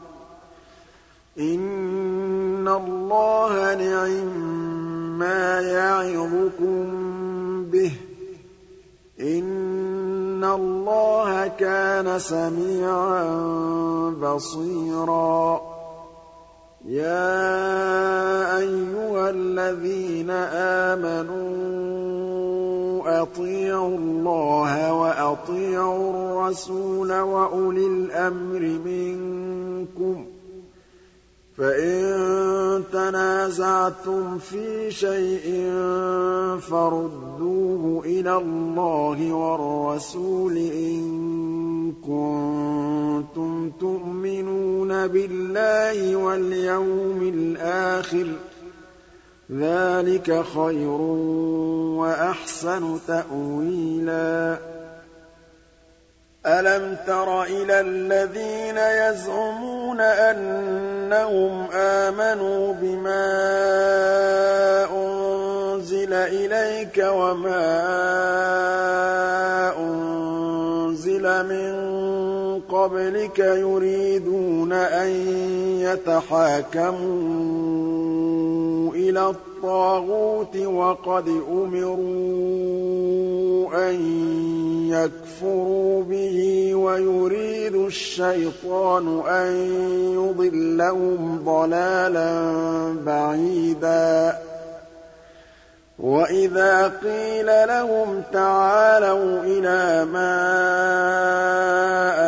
[1.39, 6.83] إِنَّ اللَّهَ نِعِمَّا يَعِظُكُم
[7.71, 7.93] بِهِ ۗ
[9.21, 13.23] إِنَّ اللَّهَ كَانَ سَمِيعًا
[14.21, 15.61] بَصِيرًا.
[16.85, 17.37] يَا
[18.57, 20.29] أَيُّهَا الَّذِينَ
[20.89, 21.65] آمَنُوا
[23.21, 30.34] أَطِيعُوا اللَّهَ وَأَطِيعُوا الرَّسُولَ وَأُولِي الْأَمْرِ مِنكُمْ ۖ
[31.57, 35.71] فَإِن تَنَازَعْتُمْ فِي شَيْءٍ
[36.59, 48.37] فَرُدُّوهُ إِلَى اللَّهِ وَالرَّسُولِ إِن كُنتُمْ تُؤْمِنُونَ بِاللَّهِ وَالْيَوْمِ الْآخِرِ ۚ
[49.51, 51.01] ذَٰلِكَ خَيْرٌ
[52.01, 54.57] وَأَحْسَنُ تَأْوِيلًا
[56.45, 63.25] أَلَمْ تَرَ إِلَى الَّذِينَ يَزْعُمُونَ أَنَّهُمْ آمَنُوا بِمَا
[64.93, 67.65] أُنزِلَ إِلَيْكَ وَمَا
[69.77, 75.09] أُنزِلَ مِن قَبْلِكَ يُرِيدُونَ أَن
[75.81, 76.95] يَتَحَاكَمُوا
[78.93, 79.33] إِلَى
[79.65, 81.89] الطَّاغُوتِ وَقَدْ أُمِرُوا
[83.89, 83.95] أَن
[84.89, 89.53] يَكْفُرُوا بِهِ وَيُرِيدُ الشَّيْطَانُ أَن
[90.13, 92.31] يُضِلَّهُمْ ضَلَالًا
[93.05, 94.37] بَعِيدًا
[95.99, 100.35] وَإِذَا قِيلَ لَهُمْ تَعَالَوْا إِلَىٰ مَا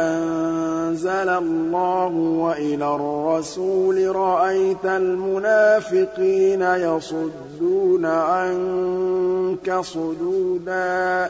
[0.08, 11.30] أَنزَلَ اللَّهُ وَإِلَى الرَّسُولِ رَأَيْتَ الْمُنَافِقِينَ يَصُدُّونَ عَنكَ صُدُودًا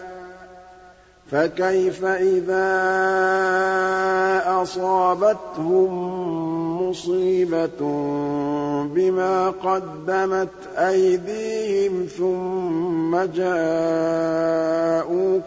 [1.31, 2.67] فَكَيْفَ إِذَا
[4.61, 5.91] أَصَابَتْهُم
[6.81, 7.79] مُّصِيبَةٌ
[8.95, 14.31] بِمَا قَدَّمَتْ أَيْدِيهِمْ ثُمَّ جَاءُوكَ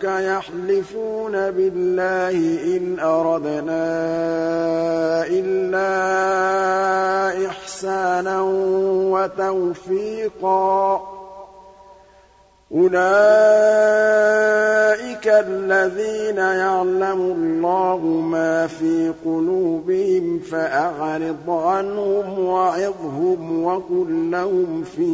[0.04, 2.36] يَحْلِفُونَ بِاللَّهِ
[2.76, 3.86] إِنْ أَرَدْنَا
[5.26, 5.90] إِلَّا
[7.46, 8.42] إِحْسَانًا
[9.12, 11.10] وَتَوْفِيقًا
[12.74, 13.00] أُولَٰئِكَ
[15.26, 25.11] الَّذِينَ يَعْلَمُ اللَّهُ مَا فِي قُلُوبِهِمْ فَأَعْرِضْ عَنْهُمْ وَعِظْهُمْ وَقُل لَّهُمْ فِي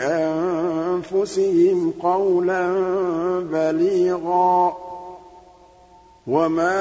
[0.00, 2.70] أَنفُسِهِمْ قَوْلًا
[3.52, 4.76] بَلِيغًا
[6.26, 6.78] وَمَا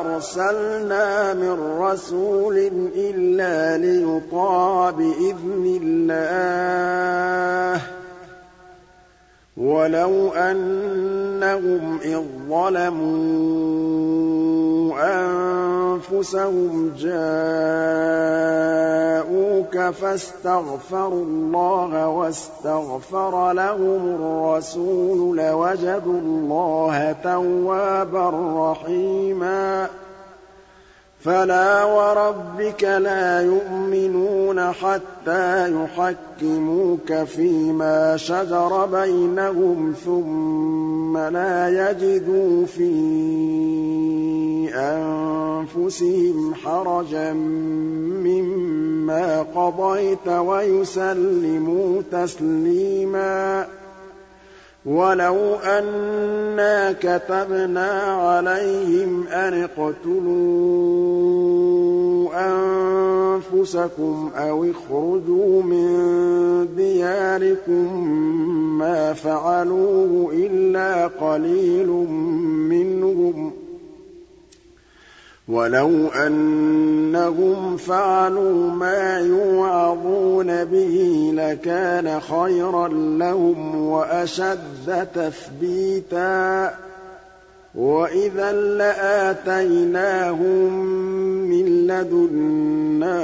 [0.00, 2.56] أَرْسَلْنَا مِن رَّسُولٍ
[2.96, 7.82] إِلَّا لِيُطَاعَ بِإِذْنِ اللَّهِ ۚ
[9.56, 13.82] وَلَوْ أَنَّهُمْ إِذ ظَّلَمُوا
[16.00, 17.14] أَنفُسَهُمْ جَاءُوكَ
[19.78, 28.30] فَاسْتَغْفَرُوا اللَّهَ وَاسْتَغْفَرَ لَهُمُ الرَّسُولُ لَوَجَدُوا اللَّهَ تَوَّابًا
[28.70, 29.88] رَّحِيمًا
[31.24, 42.92] فَلَا وَرَبِّكَ لَا يُؤْمِنُونَ حَتَّىٰ يُحَكِّمُوكَ فِيمَا شَجَرَ بَيْنَهُمْ ثُمَّ لَا يَجِدُوا فِي
[44.74, 47.32] أَنفُسِهِمْ حَرَجًا
[48.26, 53.66] مِّمَّا قَضَيْتَ وَيُسَلِّمُوا تَسْلِيمًا
[54.86, 60.32] وَلَوْ أَنَّا كَتَبْنَا عَلَيْهِمْ أَنِ اقْتُلُوا
[62.34, 65.88] أَنفُسَكُمْ أَوِ اخْرُجُوا مِن
[66.76, 68.08] دِيَارِكُم
[68.78, 71.86] مَّا فَعَلُوهُ إِلَّا قَلِيلٌ
[72.70, 73.52] مِّنْهُمْ ۖ
[75.52, 82.88] وَلَوْ أَنَّهُمْ فَعَلُوا مَا يُوعَظُونَ بِهِ لَكَانَ خَيْرًا
[83.18, 86.70] لَّهُمْ وَأَشَدَّ تَثْبِيتًا
[87.74, 90.72] وَإِذًا لَّآتَيْنَاهُم
[91.50, 93.22] مِّن لَّدُنَّا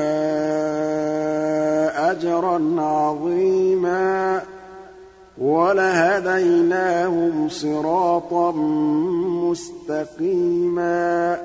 [2.11, 4.41] أَجْرًا عَظِيمًا
[5.39, 8.53] وَلَهَدَيْنَاهُمْ صِرَاطًا
[9.89, 11.39] مُّسْتَقِيمًا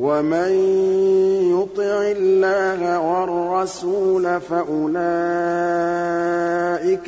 [0.00, 0.52] وَمَن
[1.52, 5.00] يُطِعِ اللَّهَ وَالرَّسُولَ فَأُولَٰئِكَ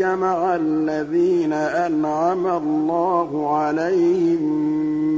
[0.02, 4.42] مَعَ الَّذِينَ أَنْعَمَ اللَّهُ عَلَيْهِم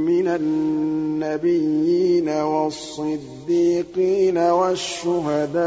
[0.07, 5.65] مِّنَ النَّبِيِّينَ وَالصِّدِّيقِينَ وَالشُّهَدَاءِ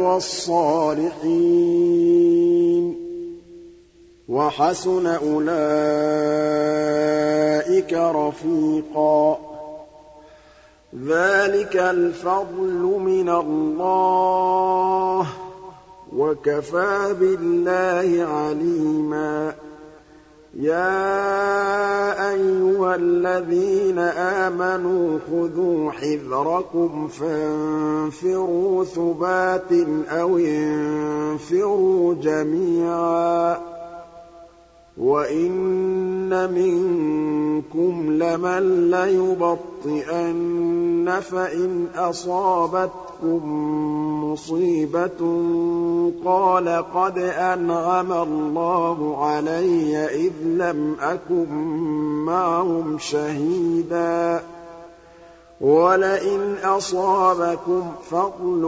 [0.00, 1.34] وَالصَّالِحِينَ
[2.94, 2.96] ۚ
[4.28, 5.62] وَحَسُنَ أُولَٰئِكَ
[7.92, 9.51] رَفِيقًا
[10.96, 15.26] ذَٰلِكَ الْفَضْلُ مِنَ اللَّهِ ۚ
[16.16, 19.54] وَكَفَىٰ بِاللَّهِ عَلِيمًا.
[20.54, 29.72] يَا أَيُّهَا الَّذِينَ آمَنُوا خُذُوا حِذْرَكُمْ فَانفِرُوا ثُبَاتٍ
[30.08, 33.71] أَوِ انفِرُوا جَمِيعًا.
[34.98, 40.40] وَإِنَّ مِنكُمْ لَمَن لَّيُبَطِّئَنَّ
[41.20, 43.40] فَإِنْ أَصَابَتْكُم
[44.24, 45.20] مُّصِيبَةٌ
[46.24, 51.48] قَالَ قَدْ أَنْعَمَ اللَّهُ عَلَيَّ إِذْ لَمْ أَكُن
[52.26, 54.42] مَّعَهُمْ شَهِيدًا
[55.62, 58.62] وَلَئِنْ أَصَابَكُمْ فَضْلٌ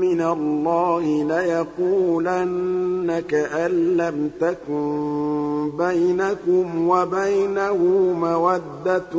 [0.00, 7.76] مِّنَ اللَّهِ لَيَقُولَنَّ كَأَن لَّمْ تَكُن بَيْنَكُمْ وَبَيْنَهُ
[8.20, 9.14] مَوَدَّةٌ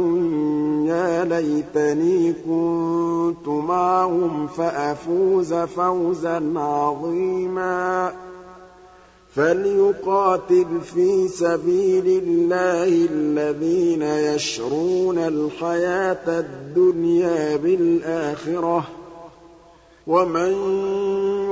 [0.87, 8.11] يَا لَيْتَنِي كُنتُ مَعَهُمْ فَأَفُوزَ فَوْزًا عَظِيمًا
[9.35, 18.85] فَلْيُقَاتِلْ فِي سَبِيلِ اللَّهِ الَّذِينَ يَشْرُونَ الْحَيَاةَ الدُّنْيَا بِالْآخِرَةِ ۚ.
[20.07, 20.51] وَمَن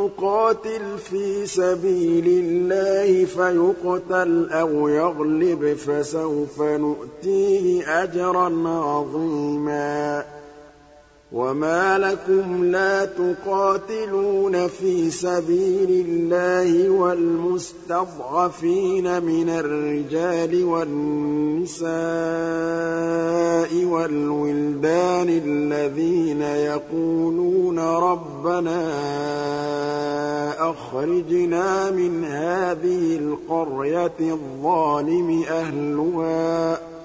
[0.06, 10.39] يُقَاتِلْ فِي سَبِيلِ اللَّهِ فَيُقْتَلْ أَوْ يَغْلِبْ فَسَوْفَ نُؤْتِيهِ أَجْرًا عَظِيمًا.
[11.32, 18.04] وَمَا لَكُمْ لَا تُقَاتِلُونَ فِي سَبِيلِ اللَّهِ وَالْمُسْتَضْعَفِينَ
[19.24, 21.90] مِنَ الرِّجَالِ وَالنِّسَاءِ
[23.86, 28.82] وَالْوِلْدَانِ الَّذِينَ يَقُولُونَ رَبَّنَا
[30.72, 36.99] أَخْرِجْنَا مِنْ هَٰذِهِ الْقَرْيَةِ الظَّالِمِ أَهْلُهَا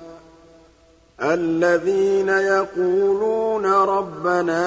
[1.25, 4.63] الَّذِينَ يَقُولُونَ رَبَّنَا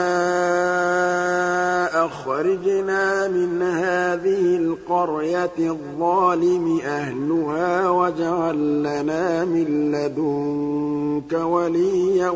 [2.05, 12.29] أَخْرِجْنَا مِنْ هَٰذِهِ الْقَرْيَةِ الظَّالِمِ أَهْلُهَا وَاجْعَل لَّنَا مِن لَّدُنكَ وَلِيًّا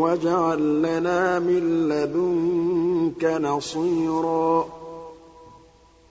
[0.00, 4.66] وَاجْعَل لَّنَا مِن لَّدُنكَ نَصِيرًا.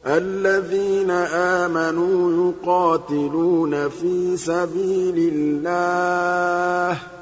[0.05, 7.16] الَّذِينَ آمَنُوا يُقَاتِلُونَ فِي سَبِيلِ اللَّهِ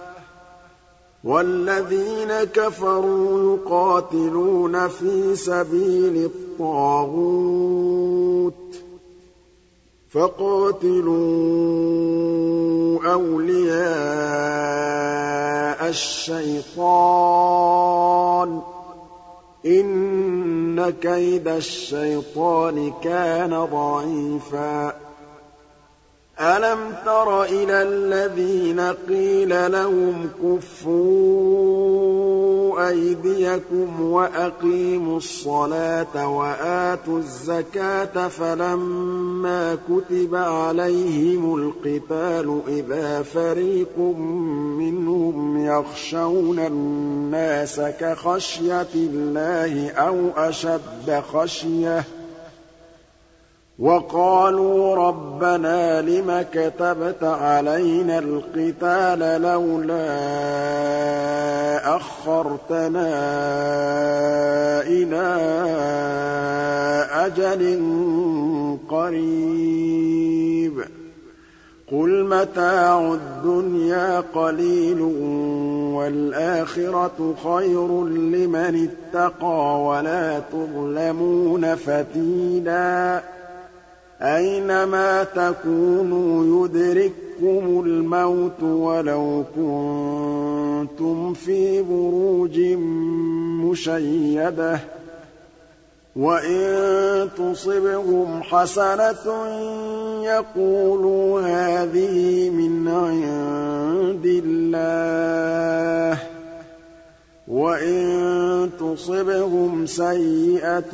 [1.26, 7.56] وَالَّذِينَ كَفَرُوا يُقَاتِلُونَ فِي سَبِيلِ الطَّاغُوتِ
[10.10, 11.14] فَقَاتِلُوا
[13.14, 13.76] أَوْلِيَاءَ
[15.90, 17.00] الشَّيْطَانِ
[18.62, 18.64] ۖ
[19.66, 24.95] إِنَّ كَيْدَ الشَّيْطَانِ كَانَ ضَعِيفًا
[26.40, 31.96] أَلَمْ تَرَ إِلَى الَّذِينَ قِيلَ لَهُمْ كُفُّوا
[32.90, 43.98] أَيْدِيَكُمْ وَأَقِيمُوا الصَّلَاةَ وَآتُوا الزَّكَاةَ فَلَمَّا كُتِبَ عَلَيْهِمُ الْقِتَالُ إِذَا فَرِيقٌ
[44.80, 52.04] مِّنْهُمْ يَخْشَوْنَ النَّاسَ كَخَشْيَةِ اللَّهِ أَوْ أَشَدَّ خَشْيَةً
[53.80, 60.06] وَقَالُوا رَبَّنَا لِمَ كَتَبْتَ عَلَيْنَا الْقِتَالَ لَوْلَا
[61.96, 63.12] أَخَّرْتَنَا
[64.88, 65.36] إِلَىٰ
[67.12, 67.80] أَجَلٍ
[68.90, 70.86] قَرِيبٍ ۗ.
[71.92, 75.02] قُلْ مَتَاعُ الدُّنْيَا قَلِيلٌ
[75.96, 83.22] وَالْآخِرَةُ خَيْرٌ لِّمَنِ اتَّقَىٰ وَلَا تُظْلَمُونَ فَتِيلًا.
[84.22, 92.60] أَيْنَمَا تَكُونُوا يُدْرِككُّمُ الْمَوْتُ وَلَوْ كُنتُمْ فِي بُرُوجٍ
[93.66, 94.80] مُّشَيَّدَةٍ ۗ
[96.16, 99.26] وَإِن تُصِبْهُمْ حَسَنَةٌ
[100.24, 106.35] يَقُولُوا هَٰذِهِ مِنْ عِندِ اللَّهِ ۖ
[107.48, 110.94] وَإِن تُصِبْهُمْ سَيِّئَةٌ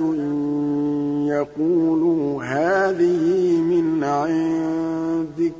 [1.28, 3.26] يَقُولُوا هَٰذِهِ
[3.62, 5.56] مِنْ عِندِكَ ۚ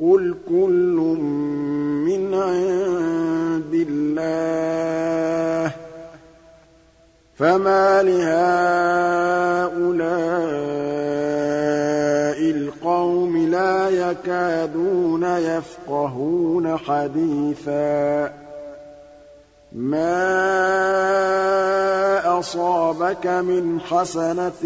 [0.00, 0.96] قُلْ كُلٌّ
[2.06, 5.72] مِّنْ عِندِ اللَّهِ ۖ
[7.34, 8.70] فَمَالِ هَٰؤُلَاءِ
[12.50, 18.32] الْقَوْمِ لَا يَكَادُونَ يَفْقَهُونَ حَدِيثًا
[19.72, 20.10] مَا
[22.38, 24.64] أَصَابَكَ مِنْ حَسَنَةٍ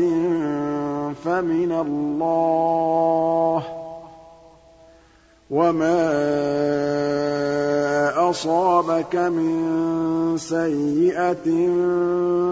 [1.24, 3.64] فَمِنَ اللَّهِ ۖ
[5.50, 6.00] وَمَا
[8.30, 11.48] أَصَابَكَ مِن سَيِّئَةٍ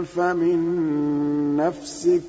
[0.04, 0.60] فَمِن
[1.56, 2.24] نَّفْسِكَ ۚ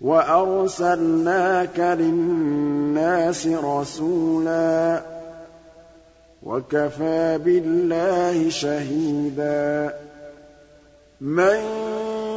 [0.00, 5.17] وَأَرْسَلْنَاكَ لِلنَّاسِ رَسُولًا
[6.42, 9.94] وَكَفَىٰ بِاللَّهِ شَهِيدًا.
[11.20, 11.56] مَّن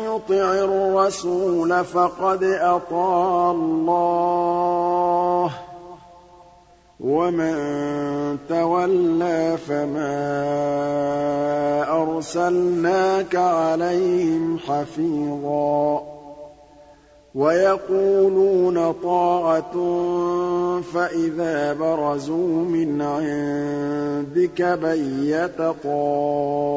[0.06, 5.54] يُطِعِ الرَّسُولَ فَقَدْ أَطَاعَ اللَّهَ ۖ.
[7.00, 10.12] وَمَن تَوَلَّىٰ فَمَا
[12.02, 16.11] أَرْسَلْنَاكَ عَلَيْهِمْ حَفِيظًا.
[17.36, 19.74] وَيَقُولُونَ طَاعَةٌ
[20.94, 26.74] فَإِذَا بَرَزُوا مِنْ عِندِكَ بَيَّتَ طَائِفَةٌ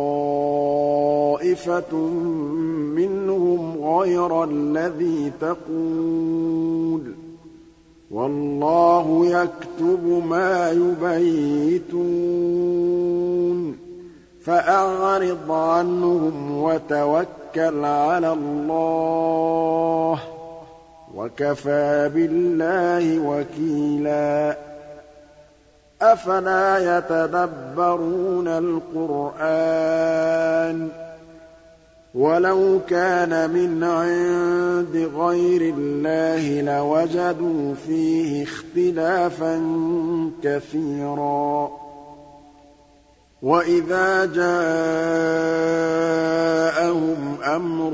[2.94, 7.06] مِّنْهُمْ غَيْرَ الَّذِي تَقُولُ ۖ
[8.10, 11.98] وَاللَّهُ يَكْتُبُ مَا يُبَيِّتُونَ
[14.44, 20.33] فَأَعْرِضْ عَنْهُمْ وَتَوَكَّلْ عَلَى اللَّهِ ۚ
[21.16, 24.56] وَكَفَىٰ بِاللَّهِ وَكِيلًا.
[26.02, 29.28] أَفَلَا يَتَدَبَّرُونَ الْقُرْآنَ
[30.88, 30.90] ۚ
[32.14, 39.62] وَلَوْ كَانَ مِنْ عِندِ غَيْرِ اللَّهِ لَوَجَدُوا فِيهِ اخْتِلَافًا
[40.42, 41.70] كَثِيرًا.
[43.42, 44.54] وَإِذَا جَاءَهُمْ
[47.44, 47.92] أَمْرٌ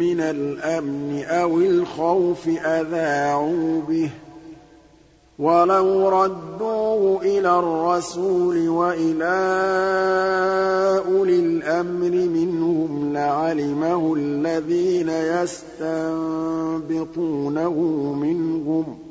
[0.00, 4.10] مِّنَ الْأَمْنِ أَوِ الْخَوْفِ أَذَاعُوا بِهِ ۖ.
[5.38, 9.40] وَلَوْ رَدُّوهُ إِلَى الرَّسُولِ وَإِلَىٰ
[11.08, 16.52] أُولِي الْأَمْرِ مِنْهُمْ لَعَلِمَهُ الَّذِينَ يَسْتَنبِطُونَهُ
[18.22, 19.09] مِنْهُمْ ۗ.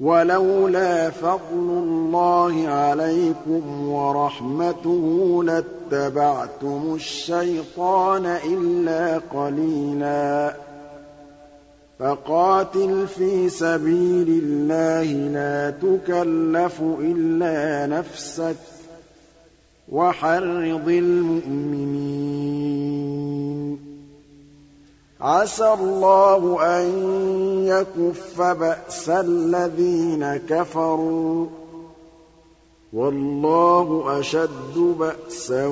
[0.00, 10.56] وَلَوْلَا فَضْلُ اللَّهِ عَلَيْكُمْ وَرَحْمَتُهُ لَاتَّبَعْتُمُ الشَّيْطَانَ إِلَّا قَلِيلًا.
[11.98, 18.78] فَقَاتِلْ فِي سَبِيلِ اللَّهِ لَا تُكَلَّفُ إِلَّا نَفْسَكَ ۚ
[19.92, 21.88] وَحَرِّضِ الْمُؤْمِنِينَ.
[25.20, 26.86] عَسَى اللَّهُ أَن
[27.66, 31.48] يَكُفَّ بَأْسَ الَّذِينَ كَفَرُوا ۚ.
[32.92, 35.66] وَاللَّهُ أَشَدُّ بَأْسًا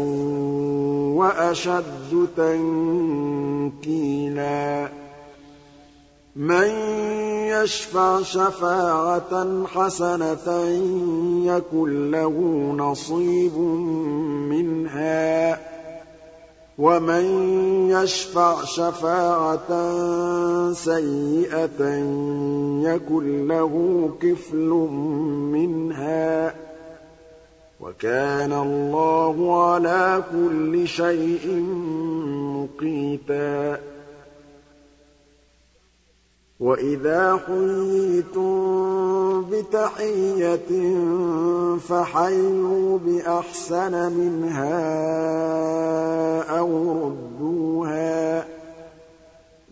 [1.16, 3.78] وَأَشَدُّ تَنكِيلًا.
[6.36, 6.68] مَّن
[7.48, 10.52] يَشْفَعْ شَفَاعَةً حَسَنَةً
[11.44, 12.34] يَكُن لَّهُ
[12.76, 13.58] نَصِيبٌ
[14.50, 15.75] مِّنْهَا.
[16.78, 17.24] وَمَن
[17.90, 19.70] يَشْفَعْ شَفَاعَةً
[20.72, 21.80] سَيِّئَةً
[22.84, 23.74] يَكُن لَّهُ
[24.20, 24.68] كِفْلٌ
[25.56, 26.54] مِّنْهَا ۗ
[27.80, 31.46] وَكَانَ اللَّهُ عَلَىٰ كُلِّ شَيْءٍ
[32.56, 33.55] مُّقِيتًا.
[36.60, 38.50] وَإِذَا حُيِّيتُم
[39.50, 40.70] بِتَحِيَّةٍ
[41.78, 44.78] فَحَيُّوا بِأَحْسَنَ مِنْهَا
[46.58, 48.44] أَوْ رُدُّوهَا ۗ.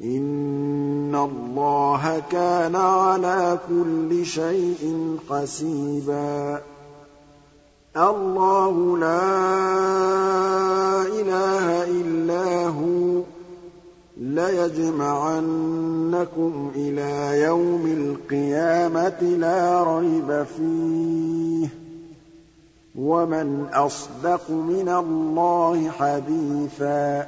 [0.04, 6.60] إِنَّ اللَّهَ كَانَ عَلَىٰ كُلِّ شَيْءٍ حَسِيبًا.
[7.96, 9.22] اللَّهُ لَا
[11.02, 13.33] إِلَٰهَ إِلَّا هُوَ ۚ.
[14.24, 21.70] لَيَجْمَعَنَّكُمْ إِلَىٰ يَوْمِ الْقِيَامَةِ لَا رَيْبَ فِيهِ ۗ.
[22.98, 27.26] وَمَنْ أَصْدَقُ مِنَ اللَّهِ حَدِيثًا.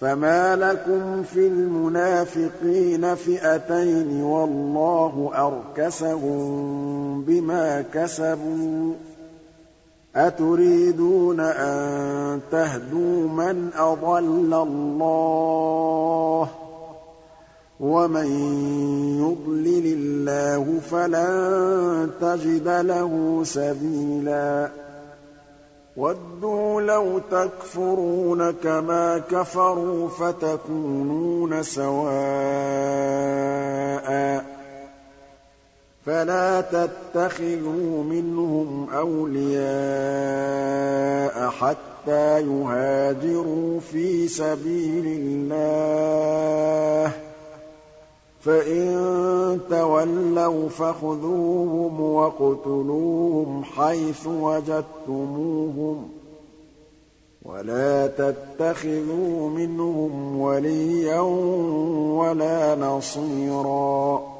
[0.00, 8.96] فَمَا لَكُمْ فِي الْمُنَافِقِينَ فِئَتَيْنِ وَاللَّهُ أَرْكَسَهُم بِمَا كَسَبُوا ۚ.
[10.16, 16.48] أَتُرِيدُونَ أَن تَهْدُوا مَنْ أَضَلَّ اللَّهُ ۖ
[17.80, 18.26] وَمَن
[19.20, 24.70] يُضْلِلِ اللَّهُ فَلَن تَجِدَ لَهُ سَبِيلًا.
[25.96, 32.16] وَدُّوا لَوْ تَكْفُرُونَ كَمَا كَفَرُوا فَتَكُونُونَ سَوَاءً
[34.40, 34.55] ۖ.
[36.06, 39.66] فَلَا تَتَّخِذُوا مِنْهُمْ أَوْلِيَاءَ
[41.50, 47.14] حَتَّىٰ يُهَاجِرُوا فِي سَبِيلِ اللَّهِ ۚ.
[48.40, 56.08] فَإِن تَوَلَّوْا فَخُذُوهُمْ وَاقْتُلُوهُمْ حَيْثُ وَجَدتُّمُوهُمْ ۖ.
[57.42, 61.20] وَلَا تَتَّخِذُوا مِنْهُمْ وَلِيًّا
[62.20, 64.35] وَلَا نَصِيرًا.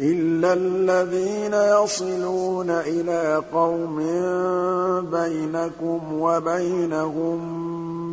[0.00, 3.96] إِلَّا الَّذِينَ يَصِلُونَ إِلَىٰ قَوْمٍ
[5.12, 7.38] بَيْنَكُمْ وَبَيْنَهُم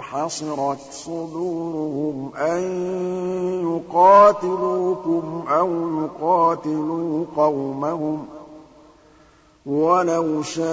[0.00, 2.62] حَصِرَتْ صُدُورُهُمْ أَن
[3.70, 5.70] يُقَاتِلُوكُمْ أَوْ
[6.04, 8.28] يُقَاتِلُوا قَوْمَهُمْ ۚ
[9.66, 10.66] وَلَوْ شَاءَ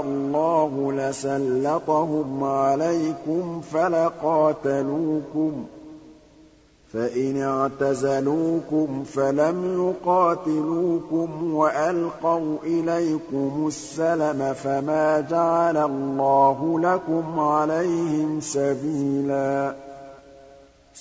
[0.00, 5.66] اللَّهُ لَسَلَّطَهُمْ عَلَيْكُمْ فَلَقَاتَلُوكُمْ ۚ
[6.92, 19.85] فَإِنِ اعْتَزَلُوكُمْ فَلَمْ يُقَاتِلُوكُمْ وَأَلْقَوْا إِلَيْكُمُ السَّلَمَ فَمَا جَعَلَ اللَّهُ لَكُمْ عَلَيْهِمْ سَبِيلًا.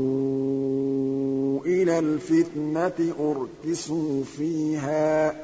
[1.65, 5.35] إِلَى الْفِتْنَةِ أُرْكِسُوا فِيهَا ۚ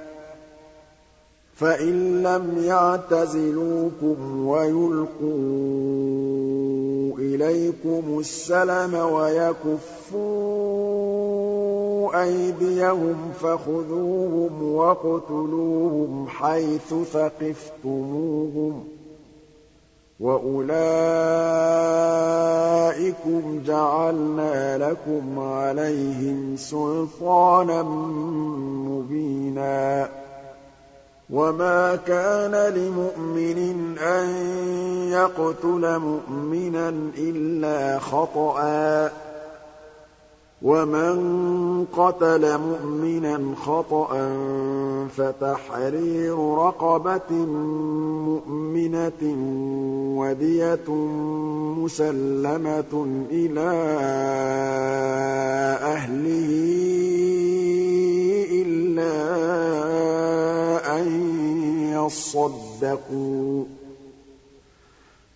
[1.55, 5.23] فَإِن لَّمْ يَعْتَزِلُوكُمْ وَيُلْقُوا
[7.19, 10.43] إِلَيْكُمُ السَّلَمَ وَيَكُفُّوا
[12.13, 18.85] أَيْدِيَهُمْ فَخُذُوهُمْ وَاقْتُلُوهُمْ حَيْثُ ثَقِفْتُمُوهُمْ ۚ
[20.19, 20.73] وَأُولَٰئِكُمْ
[23.65, 27.83] جَعَلْنَا لَكُمْ عَلَيْهِمْ سُلْطَانًا
[28.89, 30.09] مُّبِينًا
[31.29, 34.29] وَمَا كَانَ لِمُؤْمِنٍ أَن
[35.11, 39.11] يَقْتُلَ مُؤْمِنًا إِلَّا خَطَأً ۚ
[40.63, 44.11] وَمَن قَتَلَ مُؤْمِنًا خَطَأً
[45.17, 47.31] فَتَحْرِيرُ رَقَبَةٍ
[48.31, 49.23] مُّؤْمِنَةٍ
[50.19, 50.89] وَدِيَةٌ
[51.83, 52.93] مُّسَلَّمَةٌ
[53.31, 53.73] إِلَىٰ
[55.83, 56.49] أَهْلِهِ
[58.63, 59.15] إِلَّا
[60.99, 61.07] أَن
[61.91, 63.82] يَصَّدَّقُوا ۚ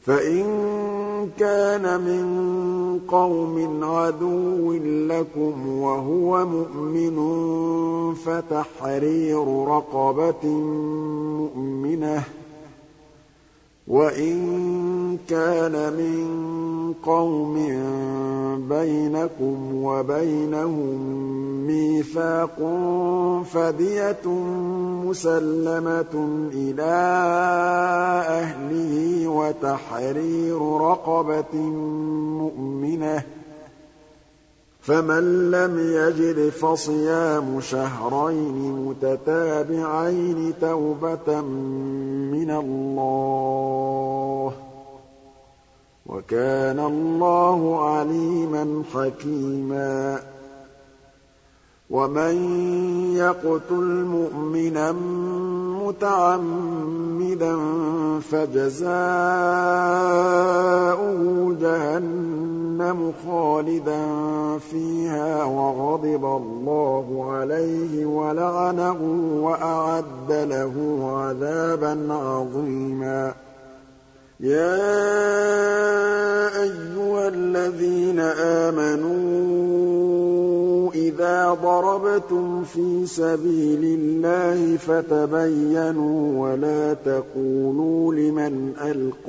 [0.08, 0.46] فَإِن
[1.40, 7.18] كَانَ مِن قَوْمٍ عَدُوٍّ لَّكُمْ وَهُوَ مُؤْمِنٌ
[8.16, 10.48] فَتَحْرِيرُ رَقَبَةٍ
[11.40, 12.24] مُّؤْمِنَةٍ ۖ
[13.88, 17.56] وَإِن كَانَ مِن قَوْمٍ
[18.70, 20.98] بَيْنَكُمْ وَبَيْنَهُم
[21.68, 22.58] مِّيثَاقٌ
[23.44, 24.28] فَدِيَةٌ
[25.08, 26.14] مُّسَلَّمَةٌ
[26.54, 27.00] إِلَىٰ
[28.44, 31.56] أَهْلِهِ وَتَحْرِيرُ رَقَبَةٍ
[32.44, 33.24] مُّؤْمِنَةٍ
[34.88, 41.42] فَمَن لَّمْ يَجِدْ فَصِيَامُ شَهْرَيْنِ مُتَتَابِعَيْنِ تَوْبَةً
[42.32, 44.54] مِّنَ اللَّهِ ۗ
[46.06, 50.22] وَكَانَ اللَّهُ عَلِيمًا حَكِيمًا
[51.90, 52.36] وَمَن
[53.16, 54.92] يَقْتُلْ مُؤْمِنًا
[55.88, 57.58] مُّتَعَمِّدًا
[58.20, 58.88] فَجَزَاؤُهُ
[61.62, 64.02] جَهَنَّمُ خَالِدًا
[64.72, 68.98] فِيهَا وَغَضِبَ اللَّهُ عَلَيْهِ وَلَعَنَهُ
[69.42, 73.34] وَأَعَدَّ لَهُ عَذَابًا عَظِيمًا
[74.40, 74.78] يَا
[76.64, 78.20] أَيُّهَا الَّذِينَ
[78.70, 79.58] آمَنُوا
[80.94, 89.28] إِذَا ضَرَبْتُمْ فِي سَبِيلِ اللَّهِ فَتَبَيَّنُوا وَلَا تَقُولُوا لِمَنْ أَلْقَىٰ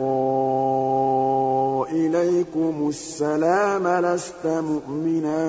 [1.93, 5.41] إِلَيْكُمُ السَّلَامَ لَسْتَ مُؤْمِنًا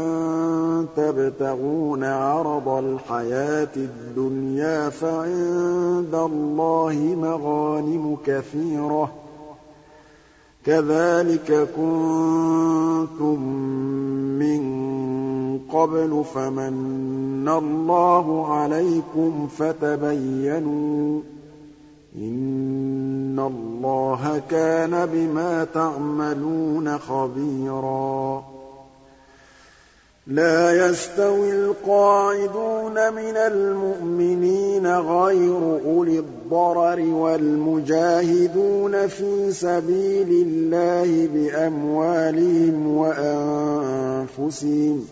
[0.96, 9.29] تَبْتَغُونَ عَرَضَ الْحَيَاةِ الدُّنْيَا فَعِندَ اللَّهِ مَغَانِمُ كَثِيرَةٌ
[10.66, 13.44] كَذَٰلِكَ كُنتُم
[14.40, 14.62] مِّن
[15.72, 21.24] قَبْلُ فَمَنَّ اللَّهُ عَلَيْكُمْ فَتَبَيَّنُوا ۚ
[22.16, 28.59] إِنَّ اللَّهَ كَانَ بِمَا تَعْمَلُونَ خَبِيرًا
[30.30, 45.04] لَا يَسْتَوِي الْقَاعِدُونَ مِنَ الْمُؤْمِنِينَ غَيْرُ أُولِي الضَّرَرِ وَالْمُجَاهِدُونَ فِي سَبِيلِ اللَّهِ بِأَمْوَالِهِمْ وَأَنفُسِهِمْ ۚ.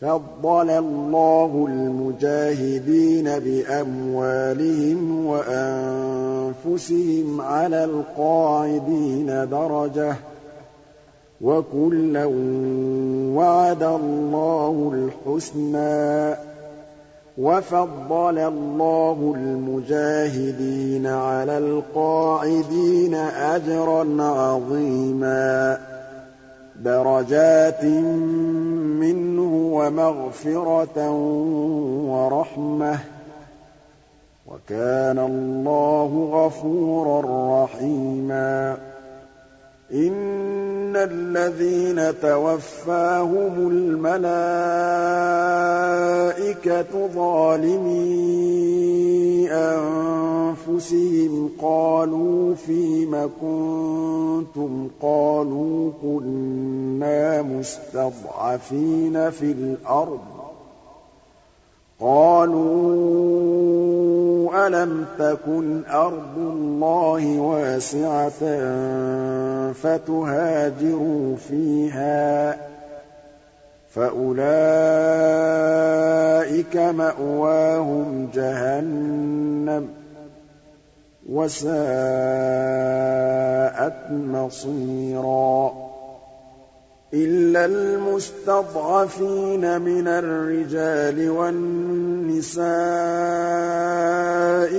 [0.00, 10.16] فَضَّلَ اللَّهُ الْمُجَاهِدِينَ بِأَمْوَالِهِمْ وَأَنفُسِهِمْ عَلَى الْقَاعِدِينَ دَرَجَةً ۚ.
[11.40, 12.24] وَكُلًّا
[13.36, 16.38] وَعَدَ اللَّهُ الْحُسْنَىٰ ۚ
[17.38, 23.14] وَفَضَّلَ اللَّهُ الْمُجَاهِدِينَ عَلَى الْقَاعِدِينَ
[23.54, 25.78] أَجْرًا عَظِيمًا
[26.84, 27.84] دَرَجَاتٍ
[29.00, 31.10] مِّنْهُ وَمَغْفِرَةً
[32.10, 33.00] وَرَحْمَةً ۚ
[34.46, 38.76] وَكَانَ اللَّهُ غَفُورًا رَّحِيمًا
[39.94, 44.26] إِنَّ الَّذِينَ تَوَفَّاهُمُ الْمَلَائِكَةُ
[47.14, 48.20] ظَالِمِي
[49.52, 60.39] أَنفُسِهِمْ قَالُوا فِيمَ كُنتُمْ ۖ قَالُوا كُنَّا مُسْتَضْعَفِينَ فِي الْأَرْضِ ۚ
[62.00, 63.36] قَالُوا
[64.66, 68.40] أَلَمْ تَكُنْ أَرْضُ اللَّهِ وَاسِعَةً
[69.72, 72.56] فَتُهَاجِرُوا فِيهَا ۚ
[73.94, 74.36] فَأُولَٰئِكَ
[76.76, 79.90] مَأْوَاهُمْ جَهَنَّمُ ۖ
[81.30, 81.80] وَسَاءَتْ
[84.10, 85.79] مَصِيرًا
[87.14, 92.60] إِلَّا الْمُسْتَضْعَفِينَ مِنَ الرِّجَالِ وَالنِّسَاءِ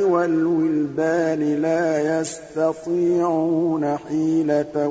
[0.09, 4.87] وَالْوِلْدَانِ لَا يَسْتَطِيعُونَ حِيلَةً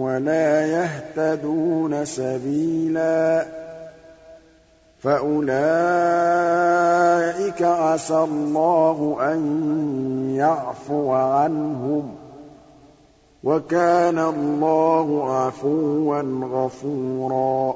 [0.00, 3.46] وَلَا يَهْتَدُونَ سَبِيلًا
[5.02, 5.52] فَأُولَٰئِكَ
[7.62, 9.40] عَسَى اللَّهُ أَن
[10.36, 12.19] يَعْفُوَ عَنْهُمْ ۚ
[13.44, 16.22] وَكَانَ اللَّهُ عَفُوًّا
[16.52, 17.74] غَفُورًا.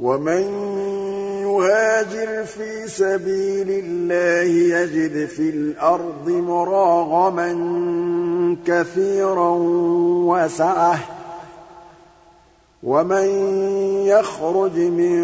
[0.00, 0.42] وَمَن
[1.42, 7.52] يُهَاجِرْ فِي سَبِيلِ اللَّهِ يَجِدْ فِي الْأَرْضِ مُرَاغَمًا
[8.66, 9.50] كَثِيرًا
[10.26, 11.17] وَسَعَةً.
[12.82, 13.26] وَمَن
[14.06, 15.18] يَخْرُجْ مِن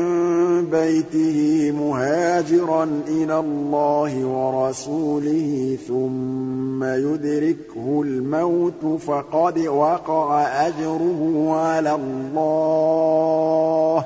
[0.71, 14.05] بَيْتِهِ مُهَاجِرًا إِلَى اللَّهِ وَرَسُولِهِ ثُمَّ يُدْرِكْهُ الْمَوْتُ فَقَدْ وَقَعَ أَجْرُهُ عَلَى اللَّهِ ۗ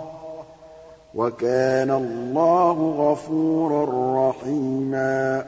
[1.14, 3.84] وَكَانَ اللَّهُ غَفُورًا
[4.28, 5.44] رَّحِيمًا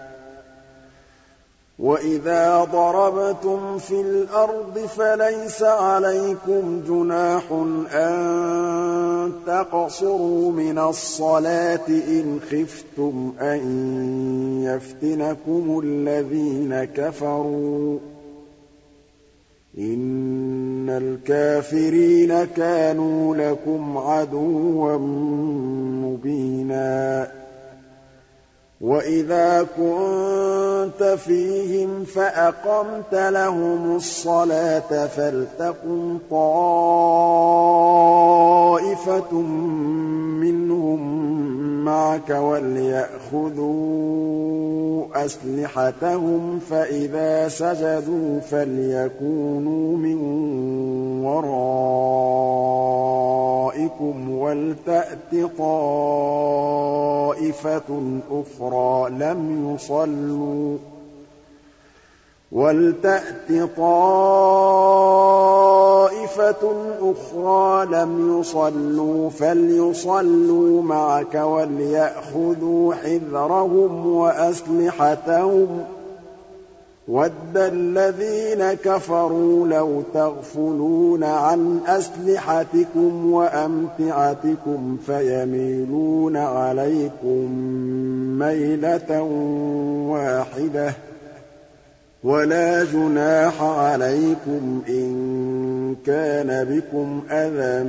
[1.80, 7.52] وَإِذَا ضَرَبْتُمْ فِي الْأَرْضِ فَلَيْسَ عَلَيْكُمْ جُنَاحٌ
[7.92, 13.60] أَن تَقْصُرُوا مِنَ الصَّلَاةِ إِنْ خِفْتُمْ أَن
[14.64, 18.00] يَفْتِنَكُمُ الَّذِينَ كَفَرُوا ۚ
[19.78, 24.96] إِنَّ الْكَافِرِينَ كَانُوا لَكُمْ عَدُوًّا
[26.04, 27.30] مُّبِينًا
[28.80, 36.80] وَإِذَا كُنتَ فِيهِمْ فَأَقَمْتَ لَهُمُ الصَّلَاةَ فَلْتَقُمْ طَائِفَةٌ
[40.40, 41.00] مِّنْهُم
[41.84, 43.80] مَّعَكَ وَلْيَأْخُذُوا
[45.24, 50.18] أَسْلِحَتَهُمْ ۖ فَإِذَا سَجَدُوا فَلْيَكُونُوا مِن
[51.24, 51.90] وَرَائِكُمْ
[54.30, 56.60] وَلْتَأْتِ طَائِفَةٌ
[58.30, 60.78] أُخْرَىٰ لَمْ يُصَلُّوا.
[62.52, 64.32] وَلْتَأْتِ طَائِفَةٌ
[67.02, 75.82] أُخْرَىٰ لَمْ يُصَلُّوا فَلْيُصَلُّوا مَعَكَ وَلْيَأْخُذُوا حِذْرَهُمْ وَأَسْلِحَتَهُمْ ۗ.
[77.08, 87.52] وَدَّ الَّذِينَ كَفَرُوا لَوْ تَغْفُلُونَ عَنْ أَسْلِحَتِكُمْ وَأَمْتِعَتِكُمْ فَيَمِيلُونَ عَلَيْكُم
[88.38, 89.22] مَّيْلَةً
[90.10, 90.94] وَاحِدَةً.
[92.24, 97.84] وَلَا جُنَاحَ عَلَيْكُمْ إِن كَانَ بِكُمْ أَذًى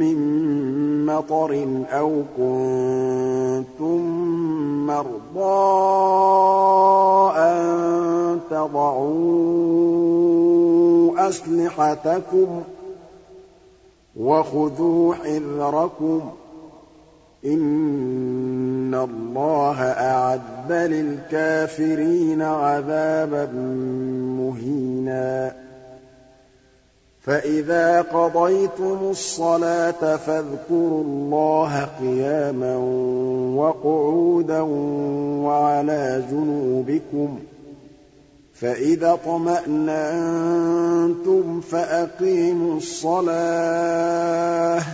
[0.00, 0.16] مِّن
[1.06, 4.00] مَّطَرٍ أَوْ كُنتُم
[4.86, 5.42] مَّرْضَىٰ
[7.36, 9.68] أَن تَضَعُوا
[11.28, 12.64] أَسْلِحَتَكُمْ ۖ
[14.20, 16.22] وَخُذُوا حِذْرَكُمْ ۗ
[17.44, 23.46] إِنَّ اللَّهَ أَعَدَّ لِلْكَافِرِينَ عَذَابًا
[24.40, 25.52] مُّهِينًا.
[27.20, 32.76] فَإِذَا قَضَيْتُمُ الصَّلَاةَ فَاذْكُرُوا اللَّهَ قِيَامًا
[33.56, 34.60] وَقُعُودًا
[35.46, 37.42] وَعَلَىٰ جُنُوبِكُمْ ۚ
[38.54, 40.00] فَإِذَا اطْمَأْنَنتُمْ
[41.60, 44.00] فَأَقِيمُوا الصَّلَاةَ
[44.80, 44.84] ۚ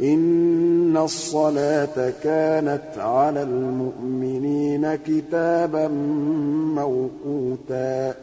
[0.00, 5.88] إِنَّ الصَّلَاةَ كَانَتْ عَلَى الْمُؤْمِنِينَ كِتَابًا
[6.74, 8.14] مَّوْقُوتًا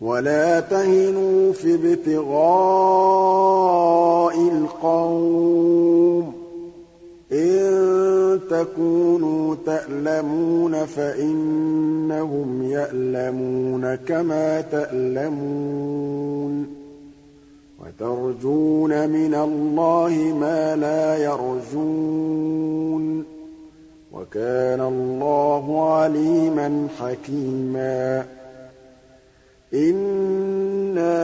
[0.00, 2.34] وَلَا تَهِنُوا فِي ابْتِغَاءِ
[4.48, 6.34] الْقَوْمِ ۖ
[7.32, 16.66] إِن تَكُونُوا تَأْلَمُونَ فَإِنَّهُمْ يَأْلَمُونَ كَمَا تَأْلَمُونَ ۖ
[17.90, 22.42] وَتَرْجُونَ مِنَ اللَّهِ مَا لَا يَرْجُونَ
[23.22, 23.26] ۗ
[24.12, 28.26] وَكَانَ اللَّهُ عَلِيمًا حَكِيمًا
[29.74, 31.20] إِنَّا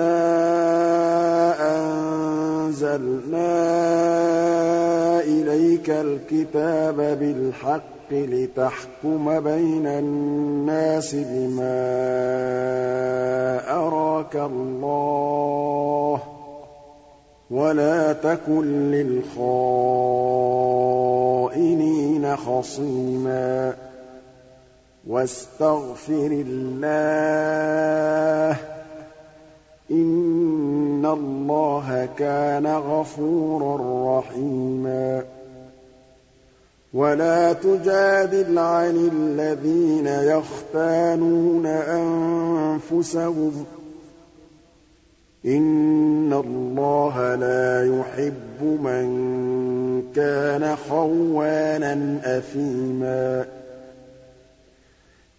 [1.76, 3.50] أَنزَلْنَا
[5.20, 11.86] إِلَيْكَ الْكِتَابَ بِالْحَقِّ لِتَحْكُمَ بَيْنَ النَّاسِ بِمَا
[13.70, 16.35] أَرَاكَ اللَّهُ ۚ
[17.50, 19.96] وَلَا تَكُن لِّلْخَائِنِينَ
[22.36, 23.74] خَصِيمًا
[25.08, 28.58] وَاسْتَغْفِرِ اللَّهَ ۖ
[29.90, 35.22] إِنَّ اللَّهَ كَانَ غَفُورًا رَّحِيمًا
[36.94, 43.66] وَلَا تُجَادِلْ عَنِ الَّذِينَ يَخْتَانُونَ أَنفُسَهُمْ ۚ
[45.46, 49.06] إِنَّ اللَّهَ لَا يُحِبُّ مَن
[50.14, 53.46] كَانَ خَوَّانًا أَثِيمًا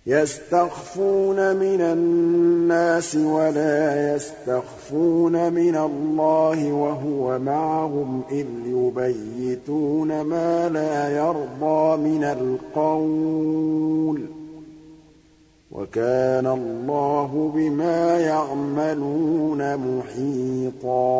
[0.08, 12.24] يَسْتَخْفُونَ مِنَ النَّاسِ وَلَا يَسْتَخْفُونَ مِنَ اللَّهِ وَهُوَ مَعَهُمْ إِذْ يُبَيِّتُونَ مَا لَا يَرْضَىٰ مِنَ
[12.24, 14.37] الْقَوْلِ ۚ
[15.72, 21.18] وَكَانَ اللَّهُ بِمَا يَعْمَلُونَ مُحِيطًا.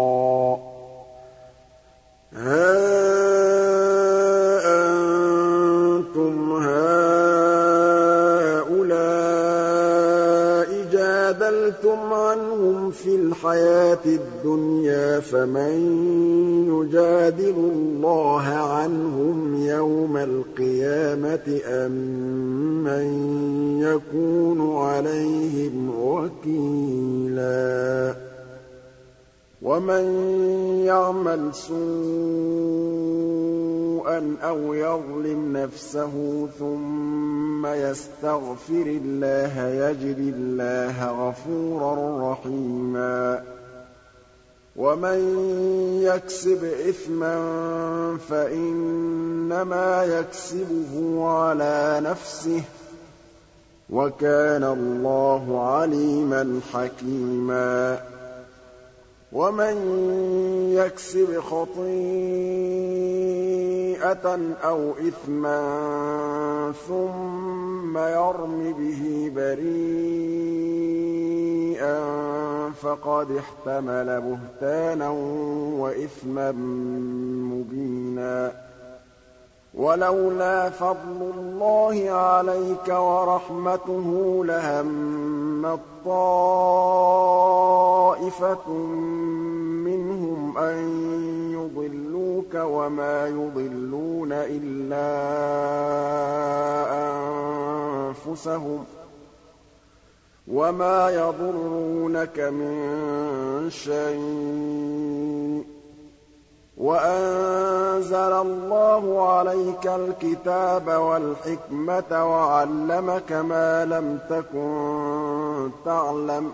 [11.82, 15.74] سَأَلْتُمْ عَنْهُمْ فِي الْحَيَاةِ الدُّنْيَا فَمَن
[16.70, 21.92] يُجَادِلُ اللَّهَ عَنْهُمْ يَوْمَ الْقِيَامَةِ أَم
[22.84, 23.08] مَّن
[23.82, 27.48] يَكُونُ عَلَيْهِمْ وَكِيلًا
[29.62, 30.06] وَمَن
[30.86, 31.78] يَعْمَلْ سُوءًا
[34.44, 43.44] أَوْ يَظْلِمْ نَفْسَهُ ثُمَّ يَسْتَغْفِرِ اللَّهَ يَجِدِ اللَّهَ غَفُورًا رَّحِيمًا
[44.76, 45.20] وَمَن
[46.02, 47.38] يَكْسِبْ إِثْمًا
[48.30, 52.64] فَإِنَّمَا يَكْسِبُهُ عَلَىٰ نَفْسِهِ ۚ
[53.90, 58.00] وَكَانَ اللَّهُ عَلِيمًا حَكِيمًا
[59.32, 59.76] وَمَن
[60.74, 61.88] يَكْسِبْ خَطِيئَةً
[64.64, 70.48] أَوْ إِثْمًا ثُمَّ يَرْمِ بِهِ بَرِيئًا
[72.82, 75.10] فَقَدِ احْتَمَلَ بُهْتَانًا
[75.80, 76.52] وَإِثْمًا
[77.52, 78.54] مُّبِينًا
[79.78, 87.30] وَلَوْلَا فَضْلُ اللَّهِ عَلَيْكَ وَرَحْمَتُهُ لَهَمَّت طَّائِفَةٌ
[89.86, 90.78] مِّنْهُمْ أَن
[91.54, 95.08] يُضِلُّوكَ وَمَا يُضِلُّونَ إِلَّا
[98.10, 98.88] أَنفُسَهُمْ ۖ
[100.48, 105.77] وَمَا يَضُرُّونَكَ مِن شَيْءٍ ۚ
[106.78, 116.54] وَأَنزَلَ اللَّهُ عَلَيْكَ الْكِتَابَ وَالْحِكْمَةَ وَعَلَّمَكَ مَا لَمْ تَكُن تَعْلَمُ ۚ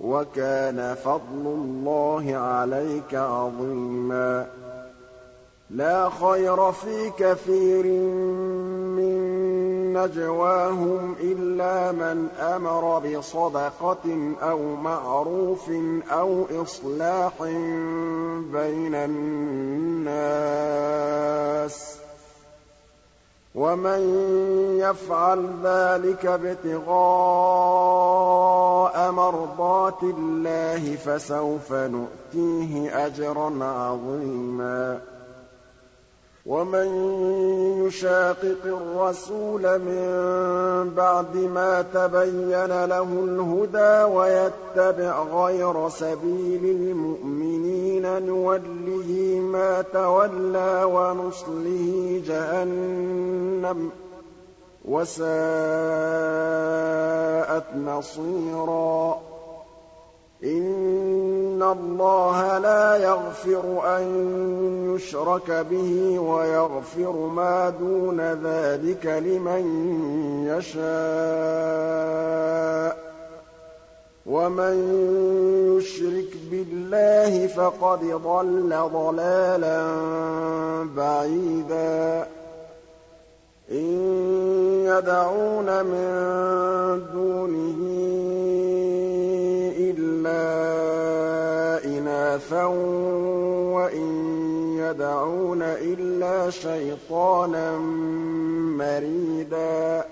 [0.00, 4.46] وَكَانَ فَضْلُ اللَّهِ عَلَيْكَ عَظِيمًا
[5.70, 7.84] لَّا خَيْرَ فِي كَثِيرٍ
[8.96, 9.45] مِّن
[9.96, 15.70] نَّجْوَاهُمْ إِلَّا مَنْ أَمَرَ بِصَدَقَةٍ أَوْ مَعْرُوفٍ
[16.12, 17.32] أَوْ إِصْلَاحٍ
[18.52, 20.16] بَيْنَ النَّاسِ
[21.96, 21.98] ۚ
[23.54, 24.00] وَمَن
[24.80, 26.96] يَفْعَلْ ذَٰلِكَ ابْتِغَاءَ
[29.12, 35.00] مَرْضَاتِ اللَّهِ فَسَوْفَ نُؤْتِيهِ أَجْرًا عَظِيمًا
[36.46, 36.86] وَمَن
[37.86, 40.06] يُشَاقِقِ الرَّسُولَ مِن
[40.96, 53.92] بَعْدِ مَا تَبَيَّنَ لَهُ الْهُدَىٰ وَيَتَّبِعْ غَيْرَ سَبِيلِ الْمُؤْمِنِينَ نُوَلِّهِ مَا تَوَلَّىٰ وَنُصْلِهِ جَهَنَّمَ ۖ
[54.84, 55.26] وَسَاءَتْ
[57.76, 59.20] مَصِيرًا
[60.44, 64.04] إِنَّ اللَّهَ لَا يَغْفِرُ أَن
[64.94, 69.64] يُشْرَكَ بِهِ وَيَغْفِرُ مَا دُونَ ذَٰلِكَ لِمَن
[70.46, 70.86] يَشَاءُ
[72.96, 72.96] ۚ
[74.26, 74.76] وَمَن
[75.76, 79.82] يُشْرِكْ بِاللَّهِ فَقَدْ ضَلَّ ضَلَالًا
[80.96, 82.26] بَعِيدًا
[83.70, 83.88] إِن
[84.84, 86.06] يَدْعُونَ مِن
[87.12, 87.80] دُونِهِ
[91.84, 92.64] إِنَاثًا
[93.74, 94.10] وَإِن
[94.78, 97.78] يَدْعُونَ إِلَّا شَيْطَانًا
[98.78, 100.04] مَّرِيدًا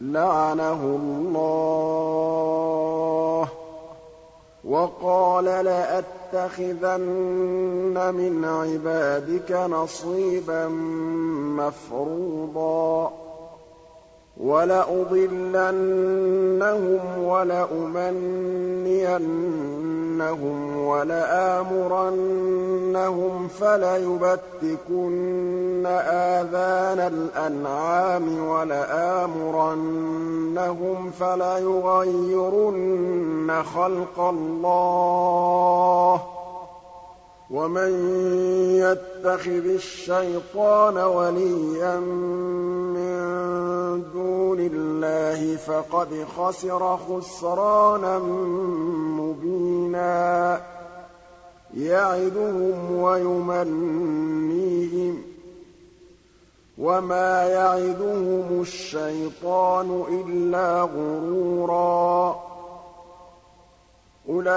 [0.00, 1.94] لَّعَنَهُ اللَّهُ
[4.64, 7.04] وَقَالَ لَأَتَّخِذَنَّ
[8.14, 10.68] مِنْ عِبَادِكَ نَصِيبًا
[11.58, 13.23] مَّفْرُوضًا
[14.40, 15.58] وَلَأُضِلَّنَّهُمْ
[17.24, 17.96] وَلَأُمَنِّيَنَّهُمْ
[20.86, 21.78] وَلَآمُرَنَّهُمْ
[23.48, 24.66] فَلَيُبَتِّكُنَّ
[26.10, 29.40] آذَانَ الْأَنْعَامِ وَلَآمُرَنَّهُمْ
[31.10, 32.42] فَلَيُغَيِّرُنَّ
[33.74, 36.20] خَلْقَ اللَّهِ ۚ
[37.50, 37.90] وَمَن
[38.76, 43.14] يَتَّخِذِ الشَّيْطَانَ وَلِيًّا مِّن
[44.12, 48.18] دُونِ اللَّهِ فَقَدْ خَسِرَ خُسْرَانًا
[49.18, 50.60] مُّبِينًا.
[51.76, 55.18] يَعِدُهُمْ وَيُمَنِّيهِمْ ۖ.
[56.78, 62.53] وَمَا يَعِدُهُمُ الشَّيْطَانُ إِلَّا غُرُورًا.
[64.28, 64.54] أُولَٰئِكَ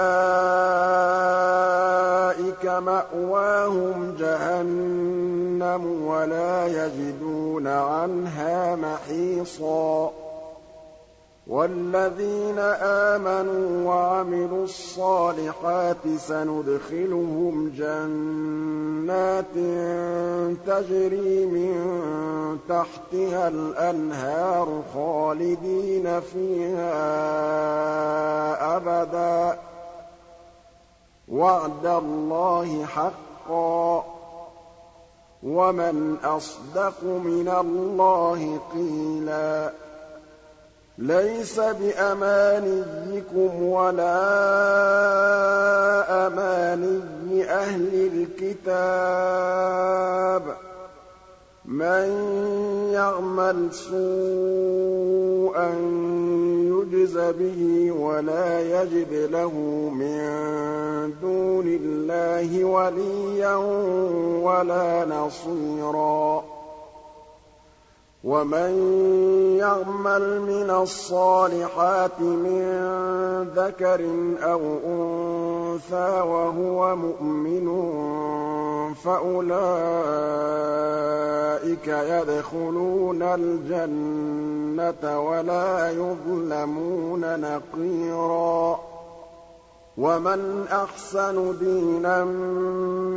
[2.66, 10.12] مَأْوَاهُمْ جَهَنَّمُ وَلَا يَجِدُونَ عَنْهَا مَحِيصًا
[11.48, 19.54] وَالَّذِينَ آمَنُوا وَعَمِلُوا الصَّالِحَاتِ سَنُدْخِلُهُمْ جَنَّاتٍ
[20.66, 21.72] تَجْرِي مِن
[22.68, 26.96] تَحْتِهَا الْأَنْهَارُ خَالِدِينَ فِيهَا
[28.76, 29.58] أَبَدًا ۖ.
[31.28, 34.04] وَعْدَ اللَّهِ حَقًّا ۚ.
[35.42, 39.72] وَمَنْ أَصْدَقُ مِنَ اللَّهِ قِيلًا.
[40.98, 44.26] لَّيْسَ بِأَمَانِيِّكُمْ وَلَا
[46.26, 48.10] أَمَانِيِّ أَهْلِ
[48.42, 50.44] الْكِتَابِ ۗ.
[51.64, 52.08] مَن
[52.92, 55.70] يَعْمَلْ سُوءًا
[56.68, 59.52] يُجْزَ بِهِ وَلَا يَجِدْ لَهُ
[59.94, 60.18] مِن
[61.22, 63.54] دُونِ اللَّهِ وَلِيًّا
[64.42, 66.57] وَلَا نَصِيرًا.
[68.24, 68.70] وَمَن
[69.58, 72.62] يَعْمَلْ مِنَ الصَّالِحَاتِ مِن
[73.54, 74.00] ذَكَرٍ
[74.42, 77.66] أَوْ أُنثَىٰ وَهُوَ مُؤْمِنٌ
[78.94, 79.58] فَأُولَٰئِكَ
[81.88, 88.87] يَدْخُلُونَ الْجَنَّةَ وَلَا يُظْلَمُونَ نَقِيرًا
[89.98, 92.24] وَمَنْ أَحْسَنُ دِينًا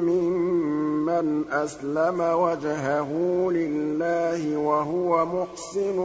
[0.02, 3.10] مِّمَّنْ أَسْلَمَ وَجْهَهُ
[3.52, 5.98] لِلَّهِ وَهُوَ مُحْسِنٌ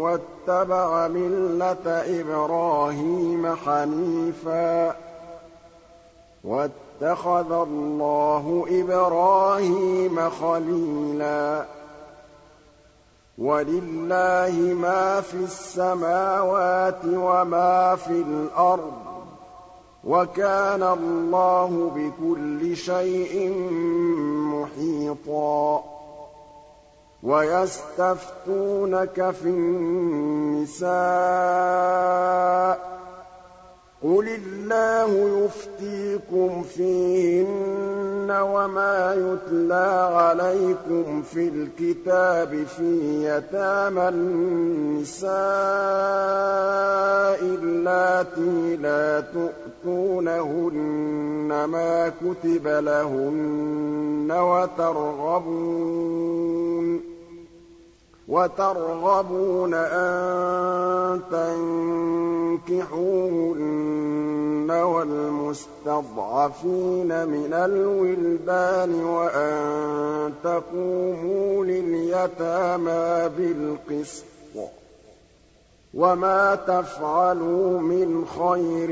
[0.00, 1.86] وَاتَّبَعَ مِلَّةَ
[2.20, 4.94] إِبْرَاهِيمَ حَنِيفًا ۗ
[6.44, 11.64] وَاتَّخَذَ اللَّهُ إِبْرَاهِيمَ خَلِيلًا
[13.38, 19.05] وَلِلَّهِ مَا فِي السَّمَاوَاتِ وَمَا فِي الْأَرْضِ
[20.06, 23.50] وَكَانَ اللَّهُ بِكُلِّ شَيْءٍ
[24.54, 25.84] مُّحِيطًا.
[27.22, 30.86] وَيَسْتَفْتُونَكَ فِي النِّسَاءِ.
[34.02, 45.30] قُلِ اللَّهُ يُفْتِيكُمْ فِيهِنَّ وَمَا يُتْلَىٰ عَلَيْكُمْ فِي الْكِتَابِ فِي يَتَامَى النِّسَاءِ
[47.40, 49.20] اللَّاتِي لَا
[49.86, 55.66] تُؤْتُونَهُنَّ مَا كُتِبَ لَهُنَّ وَتَرْغَبُونَ
[58.28, 61.20] وَتَرْغَبُونَ أَن
[62.66, 63.06] تَنكِحُوهُنَّ
[64.70, 65.68] وَالْمُسْتَضْعَفِينَ
[67.28, 74.35] مِنَ الْوِلْدَانِ وَأَن تَقُومُوا لِلْيَتَامَىٰ بِالْقِسْطِ ۚ
[75.96, 78.90] وَمَا تَفْعَلُوا مِنْ خَيْرٍ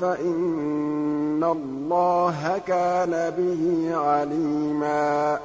[0.00, 5.38] فَإِنَّ اللَّهَ كَانَ بِهِ عَلِيمًا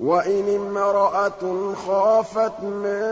[0.00, 3.02] وَإِنِ امْرَأَةٌ خَافَتْ مِن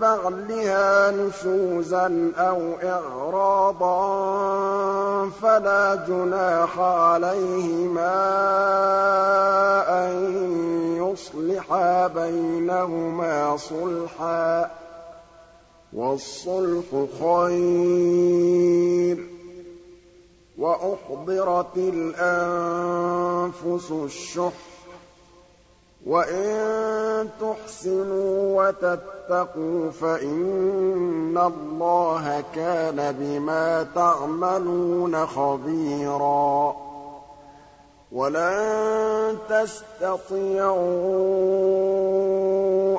[0.00, 3.98] بَعْلِهَا نُشُوزًا أَوْ إِعْرَاضًا
[5.42, 8.14] فَلَا جُنَاحَ عَلَيْهِمَا
[10.06, 10.12] أَن
[11.02, 14.68] يُصْلِحَا بَيْنَهُمَا صُلْحًا ۚ
[15.92, 16.84] وَالصُّلْحُ
[17.20, 19.20] خَيْرٌ ۗ
[20.58, 23.10] وَأُحْضِرَتِ الْأَنفُسُ
[23.90, 24.77] الشُّحَّ
[26.08, 36.76] وَإِن تُحْسِنُوا وَتَتَّقُوا فَإِنَّ اللَّهَ كَانَ بِمَا تَعْمَلُونَ خَبِيرًا
[38.12, 40.78] وَلَن تَسْتَطِيعُوا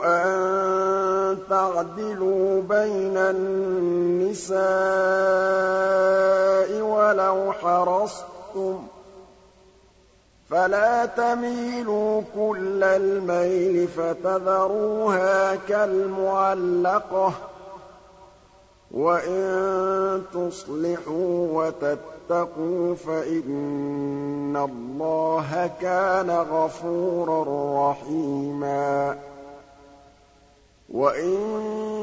[0.05, 4.59] أَن تَعْدِلُوا بَيْنَ النِّسَاءِ
[6.81, 8.88] وَلَوْ حَرَصْتُمْ ۖ
[10.49, 17.33] فَلَا تَمِيلُوا كُلَّ الْمَيْلِ فَتَذَرُوهَا كَالْمُعَلَّقَةِ ۚ.
[18.91, 29.17] وَإِن تُصْلِحُوا وَتَتَّقُوا فَإِنَّ اللَّهَ كَانَ غَفُورًا رَّحِيمًا.
[30.89, 31.37] وَإِن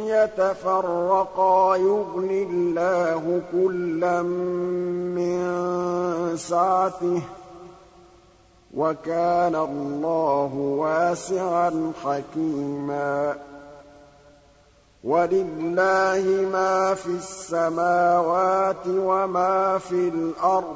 [0.06, 4.22] يَتَفَرَّقَا يُغْنِ اللَّهُ كُلًّا
[5.16, 7.45] مِّن سَعَتِهِ ۚ.
[8.76, 13.36] وَكَانَ اللَّهُ وَاسِعًا حَكِيمًا.
[15.04, 20.68] وَلِلَّهِ مَا فِي السَّمَاوَاتِ وَمَا فِي الْأَرْضِ ۗ.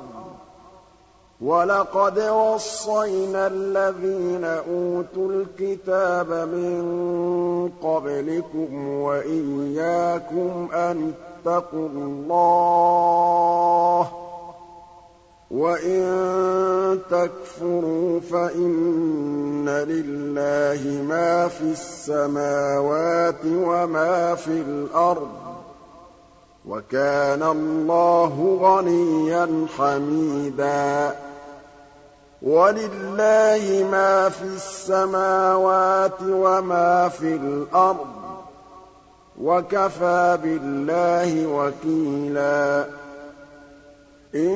[1.41, 11.13] وَلَقَدْ وَصَّيْنَا الَّذِينَ أُوتُوا الْكِتَابَ مِن قَبْلِكُمْ وَإِيَّاكُمْ أَنِ
[11.47, 14.09] اتَّقُوا اللَّهَ ۚ
[15.51, 25.51] وَإِن تَكْفُرُوا فَإِنَّ لِلَّهِ مَا فِي السَّمَاوَاتِ وَمَا فِي الْأَرْضِ ۚ
[26.69, 31.17] وَكَانَ اللَّهُ غَنِيًّا حَمِيدًا
[32.43, 38.41] وَلِلَّهِ مَا فِي السَّمَاوَاتِ وَمَا فِي الْأَرْضِ ۚ
[39.43, 43.00] وَكَفَىٰ بِاللَّهِ وَكِيلًا
[44.35, 44.51] إِن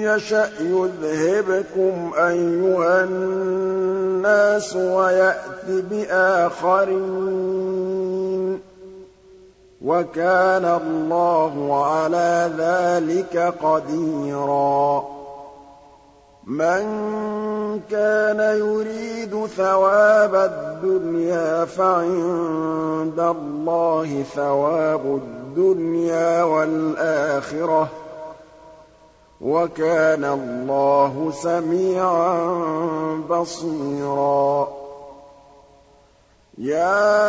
[0.00, 6.98] يَشَأْ يُذْهِبْكُمْ أَيُّهَا النَّاسُ وَيَأْتِ بِآخَرِينَ
[8.58, 8.60] ۚ
[9.84, 15.04] وَكَانَ اللَّهُ عَلَىٰ ذَٰلِكَ قَدِيرًا.
[16.46, 16.82] مَّن
[17.90, 28.09] كَانَ يُرِيدُ ثَوَابَ الدُّنْيَا فَعِندَ اللَّهِ ثَوَابُ الدُّنْيَا وَالْآخِرَةِ ۚ.
[29.40, 32.44] وَكَانَ اللَّهُ سَمِيعًا
[33.30, 34.68] بَصِيرًا.
[36.58, 37.20] يَا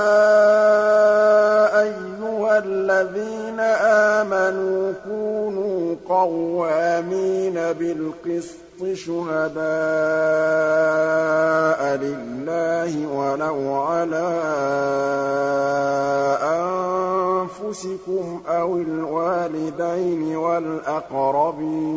[1.82, 3.60] أَيُّهَا الَّذِينَ
[4.20, 9.62] آمَنُوا كُونُوا قَوَّامِينَ بِالْقِسْطِ شُهَدَاءَ
[11.96, 14.32] لِلَّهِ وَلَوْ عَلَىٰ
[16.42, 21.92] أَنفُسِكُمْ أَوِ الْوَالِدَيْنِ وَالْأَقْرَبِينَ.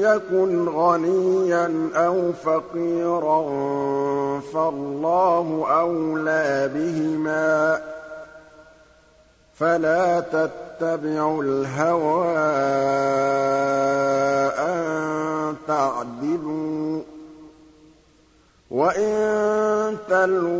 [0.00, 3.40] يَكُنْ غَنِيًّا أَوْ فَقِيرًا
[4.40, 7.80] فَاللَّهُ أَوْلَىٰ بِهِمَا ۖ.
[9.58, 12.38] فَلَا تَتَّبِعُوا الْهَوَىٰ
[14.58, 17.04] أَن تَعْدِلُوا ۚ
[18.70, 20.56] وَإِن تَلْوُوا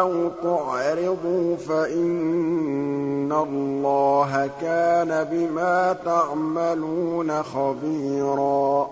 [0.00, 8.90] أَوْ تُعْرِضُوا فَإِنَّ اللَّهَ كَانَ بِمَا تَعْمَلُونَ خَبِيرًا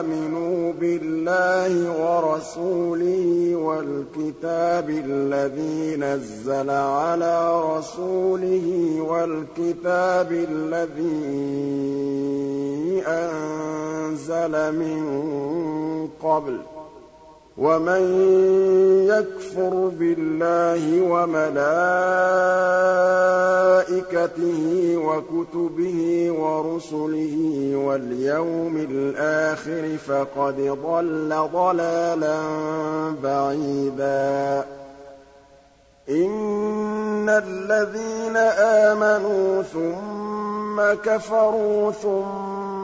[0.00, 11.42] آمِنُوا بِاللَّهِ وَرَسُولِهِ وَالْكِتَابِ الَّذِي نَزَّلَ عَلَىٰ رَسُولِهِ وَالْكِتَابِ الَّذِي
[13.06, 15.00] أَنزَلَ مِن
[16.22, 16.77] قَبْلُ ۚ
[17.58, 18.02] وَمَن
[19.10, 21.56] يَكْفُرْ بِاللَّهِ وَمَلَائِكَتِهِ
[24.96, 27.36] وَكُتُبِهِ وَرُسُلِهِ
[27.74, 30.56] وَالْيَوْمِ الْآخِرِ فَقَدْ
[30.86, 32.40] ضَلَّ ضَلَالًا
[33.22, 34.64] بَعِيدًا.
[36.10, 38.36] إِنَّ الَّذِينَ
[38.86, 42.77] آمَنُوا ثُمَّ كَفَرُوا ثُمَّ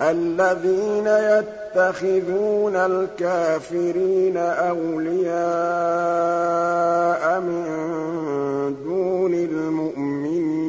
[0.00, 5.30] الَّذِينَ يَتَّخِذُونَ الْكَافِرِينَ أَوْلِيَاءَ
[7.40, 7.64] مِن
[8.84, 10.66] دُونِ الْمُؤْمِنِينَ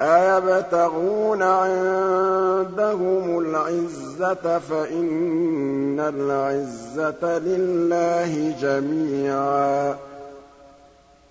[0.00, 9.96] أَيَبْتَغُونَ عِندَهُمُ الْعِزَّةَ فَإِنَّ الْعِزَّةَ لِلَّهِ جَمِيعًا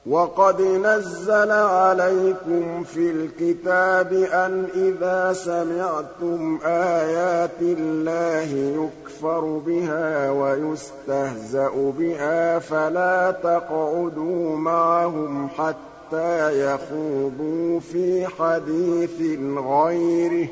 [0.06, 8.50] وَقَدْ نَزَّلَ عَلَيْكُمْ فِي الْكِتَابِ أَنْ إِذَا سَمِعْتُمْ آيَاتِ اللَّهِ
[8.86, 20.50] يُكْفَرُ بِهَا وَيُسْتَهْزَأُ بِهَا فَلَا تَقْعُدُوا مَعَهُمْ حَتَّىٰ يَخُوضُوا فِي حَدِيثٍ غَيْرِهِ ۚ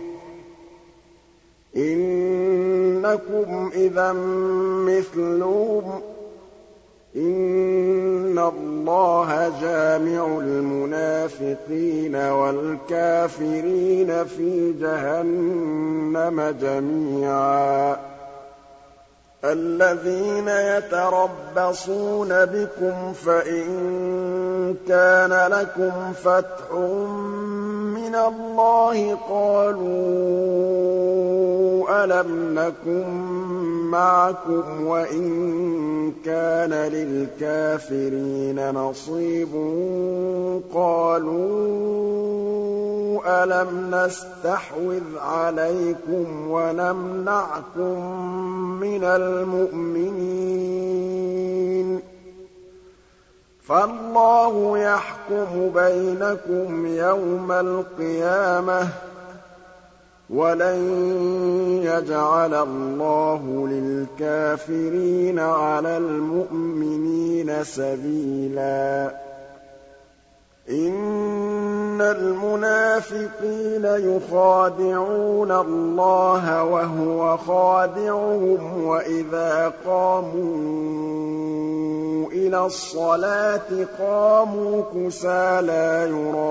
[1.78, 4.12] إِنَّكُمْ إِذًا
[4.88, 6.13] مِّثْلُهُمْ ۗ
[7.16, 17.98] إِنَّ اللَّهَ جَامِعُ الْمُنَافِقِينَ وَالْكَافِرِينَ فِي جَهَنَّمَ جَمِيعًا
[19.44, 23.66] الَّذِينَ يَتَرَبَّصُونَ بِكُمْ فَإِن
[24.88, 26.72] كَانَ لَكُمْ فَتْحٌ
[28.04, 29.84] مِّنَ اللَّهِ قَالُوا
[32.04, 33.08] أَلَمْ نَكُن
[33.92, 39.50] مَّعَكُمْ وَإِن كَانَ لِلْكَافِرِينَ نَصِيبٌ
[40.74, 41.94] قَالُوا
[43.44, 48.00] أَلَمْ نَسْتَحْوِذْ عَلَيْكُمْ وَنَمْنَعْكُم
[48.80, 50.44] مِّنَ الْمُؤْمِنِينَ
[53.74, 58.88] فَاللَّهُ يَحْكُمُ بَيْنَكُمْ يَوْمَ الْقِيَامَةِ ۖ
[60.30, 60.80] وَلَن
[61.84, 69.12] يَجْعَلَ اللَّهُ لِلْكَافِرِينَ عَلَى الْمُؤْمِنِينَ سَبِيلًا
[70.70, 81.04] إِنَّ الْمُنَافِقِينَ يُخَادِعُونَ اللَّهَ وَهُوَ خَادِعُهُمْ وَإِذَا قَامُوا
[82.32, 86.48] إِلَى الصَّلَاةِ قَامُوا كُسَالَىٰ يُرَاءُونَ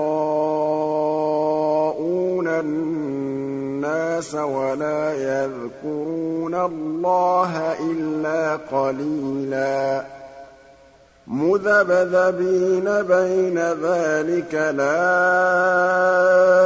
[2.47, 10.03] النَّاسَ وَلَا يَذْكُرُونَ اللَّهَ إِلَّا قَلِيلًا
[11.27, 15.07] مُّذَبْذَبِينَ بَيْنَ ذَٰلِكَ لَا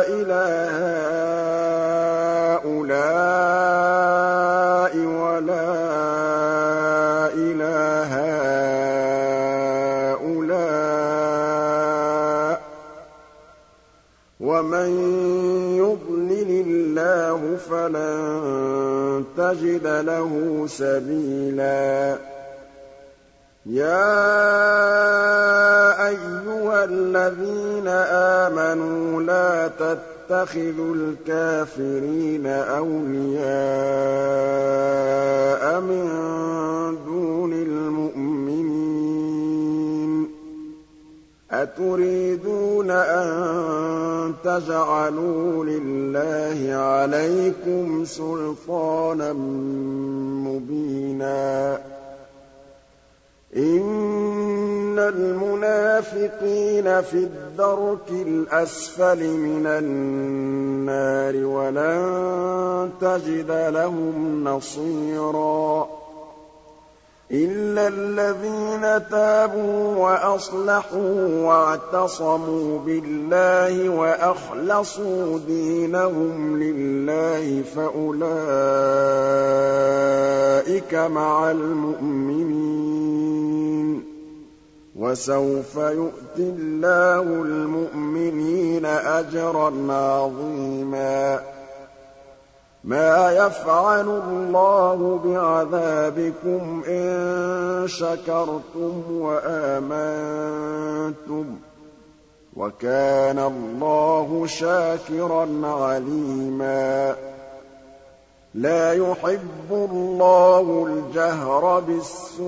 [0.08, 0.48] إِلَىٰ
[2.58, 2.98] هَٰؤُلَاءِ
[4.98, 5.70] وَلَا
[7.34, 8.06] إِلَىٰ
[10.18, 10.58] هَٰؤُلَاءِ
[12.58, 12.60] ۚ.
[14.40, 14.90] وَمَن
[15.78, 22.37] يُضْلِلِ اللَّهُ فَلَن تَجِدَ لَهُ سَبِيلًا.
[23.70, 24.08] يَا
[26.08, 33.42] أَيُّهَا الَّذِينَ آمَنُوا لَا تَتَّخِذُوا الْكَافِرِينَ أَوْلِيَاءَ
[35.82, 36.08] مِن
[37.06, 38.68] دُونِ الْمُؤْمِنِينَ.
[41.52, 49.34] أَتُرِيدُونَ أَن تَجْعَلُوا لِلَّهِ عَلَيْكُمْ سُلْطَانًا
[50.48, 51.80] مُّبِينًا.
[53.58, 65.88] إِنَّ الْمُنَافِقِينَ فِي الدَّرْكِ الْأَسْفَلِ مِنَ النَّارِ وَلَن تَجِدَ لَهُمْ نَصِيرًا
[67.32, 78.24] إِلَّا الَّذِينَ تَابُوا وَأَصْلَحُوا وَاعْتَصَمُوا بِاللَّهِ وَأَخْلَصُوا دِينَهُمْ لِلَّهِ فَأُولَٰئِكَ
[80.94, 82.68] مَعَ الْمُؤْمِنِينَ
[84.02, 84.04] ۖ
[84.96, 91.40] وَسَوْفَ يُؤْتِ اللَّهُ الْمُؤْمِنِينَ أَجْرًا عَظِيمًا
[92.88, 99.96] مَا يَفْعَلُ اللَّهُ بِعَذَابِكُمْ إِن شَكَرْتُمْ وَآمَنتُمْ
[101.44, 101.60] ۚ
[102.58, 107.16] وَكَانَ اللَّهُ شَاكِرًا عَلِيمًا.
[108.56, 112.48] لَّا يُحِبُّ اللَّهُ الْجَهْرَ بِالسُّوءِ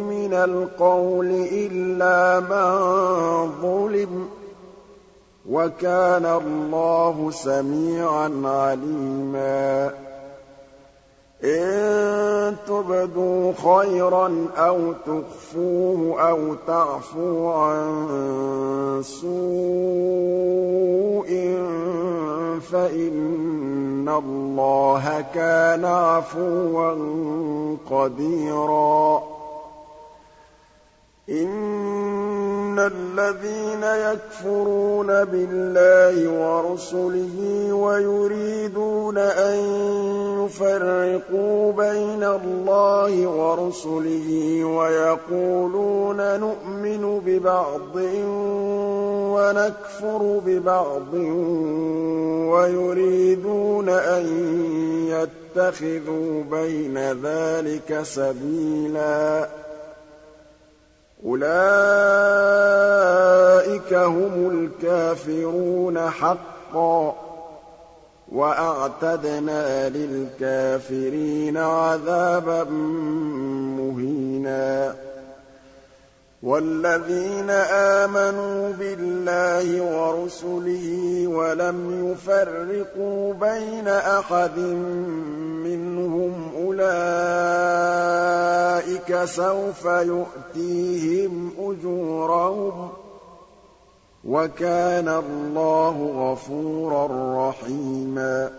[0.00, 2.72] مِنَ الْقَوْلِ إِلَّا مَن
[3.62, 4.39] ظُلِمَ.
[5.48, 9.90] وَكَانَ اللَّهُ سَمِيعًا عَلِيمًا.
[11.44, 19.30] إِن تُبْدُوا خَيْرًا أَوْ تُخْفُوهُ أَوْ تَعْفُوا عَن سُوءٍ
[22.72, 26.96] فَإِنَّ اللَّهَ كَانَ عَفُوًّا
[27.90, 29.39] قَدِيرًا.
[31.30, 37.36] إِنَّ الَّذِينَ يَكْفُرُونَ بِاللَّهِ وَرُسُلِهِ
[37.72, 39.58] وَيُرِيدُونَ أَن
[40.44, 44.28] يُفَرِّقُوا بَيْنَ اللَّهِ وَرُسُلِهِ
[44.64, 47.96] وَيَقُولُونَ نُؤْمِنُ بِبَعْضٍ
[49.34, 51.14] وَنَكْفُرُ بِبَعْضٍ
[52.54, 54.26] وَيُرِيدُونَ أَن
[55.08, 59.48] يَتَّخِذُوا بَيْنَ ذَٰلِكَ سَبِيلًا
[61.26, 61.44] أُولَٰئِكَ
[63.94, 67.14] هُمُ الْكَافِرُونَ حَقًّا ۚ
[68.32, 72.64] وَأَعْتَدْنَا لِلْكَافِرِينَ عَذَابًا
[73.80, 74.94] مُّهِينًا.
[76.42, 77.50] وَالَّذِينَ
[78.00, 84.58] آمَنُوا بِاللَّهِ وَرُسُلِهِ وَلَمْ يُفَرِّقُوا بَيْنَ أَحَدٍ
[85.68, 86.84] مِّنْهُمْ أُولَٰئِكَ
[89.24, 92.92] سَوْفَ يُؤْتِيهِمْ أُجُورَهُمْ ۗ
[94.24, 95.96] وَكَانَ اللَّهُ
[96.32, 97.06] غَفُورًا
[97.48, 98.50] رَّحِيمًا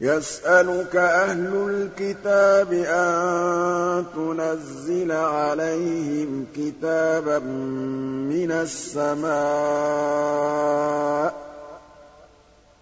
[0.00, 9.30] يَسْأَلُكَ أَهْلُ الْكِتَابِ أَن تُنَزِّلَ عَلَيْهِمْ كِتَابًا مِّنَ السَّمَاءِ
[11.30, 11.34] ۚ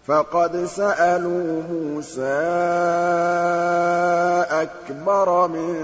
[0.09, 2.21] فَقَدْ سَأَلُوا مُوسَىٰ
[4.49, 5.75] أَكْبَرَ مِن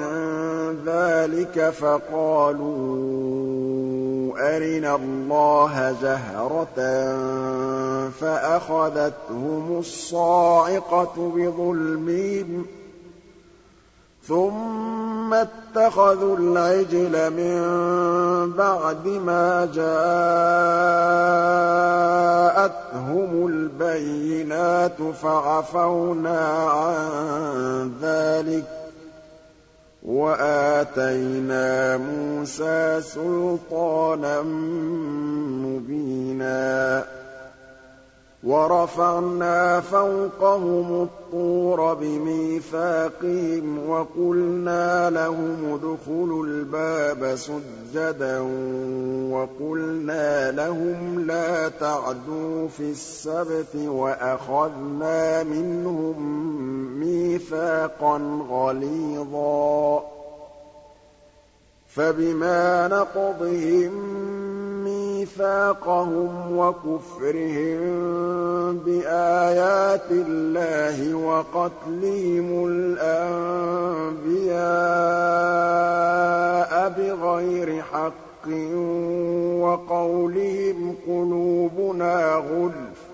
[0.85, 2.65] ذَٰلِكَ فَقَالُوا
[4.55, 6.77] أَرِنَا اللَّهَ جَهْرَةً
[8.09, 12.84] فَأَخَذَتْهُمُ الصَّاعِقَةُ بِظُلْمِهِمْ ۚ
[14.27, 17.61] ثُمَّ اتَّخَذُوا الْعِجْلَ مِن
[18.51, 20.27] بَعْدِ مَا جَاءَتْهُمُ
[23.47, 26.39] الْبَيِّنَاتُ فَعَفَوْنَا
[26.69, 28.67] عَن ذَٰلِكَ ۚ
[30.05, 34.41] وَآتَيْنَا مُوسَىٰ سُلْطَانًا
[35.65, 37.05] مُّبِينًا
[38.45, 48.39] وَرَفَعْنَا فَوْقَهُمُ الطُّورَ بِمِيثَاقِهِمْ وَقُلْنَا لَهُمُ ادْخُلُوا الْبَابَ سُجَّدًا
[49.31, 56.21] وَقُلْنَا لَهُمْ لَا تَعْدُوا فِي السَّبْتِ وَأَخَذْنَا مِنْهُم
[56.99, 60.03] مِّيثَاقًا غَلِيظًا.
[61.87, 63.91] فَبِمَا نَقْضِهِم
[65.15, 67.79] مِّيثَاقَهُمْ وَكُفْرِهِم
[68.85, 74.23] بِآيَاتِ اللَّهِ وَقَتْلِهِمُ الْأَنبِيَاءَ
[76.97, 78.47] بِغَيْرِ حَقٍّ
[79.63, 83.07] وَقَوْلِهِمْ قُلُوبُنَا غُلْفٌ ۚ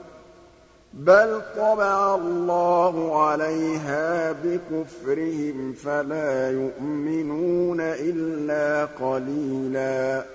[0.94, 10.26] بَلْ طَبَعَ اللَّهُ عَلَيْهَا بِكُفْرِهِمْ فَلَا يُؤْمِنُونَ إِلَّا قَلِيلًا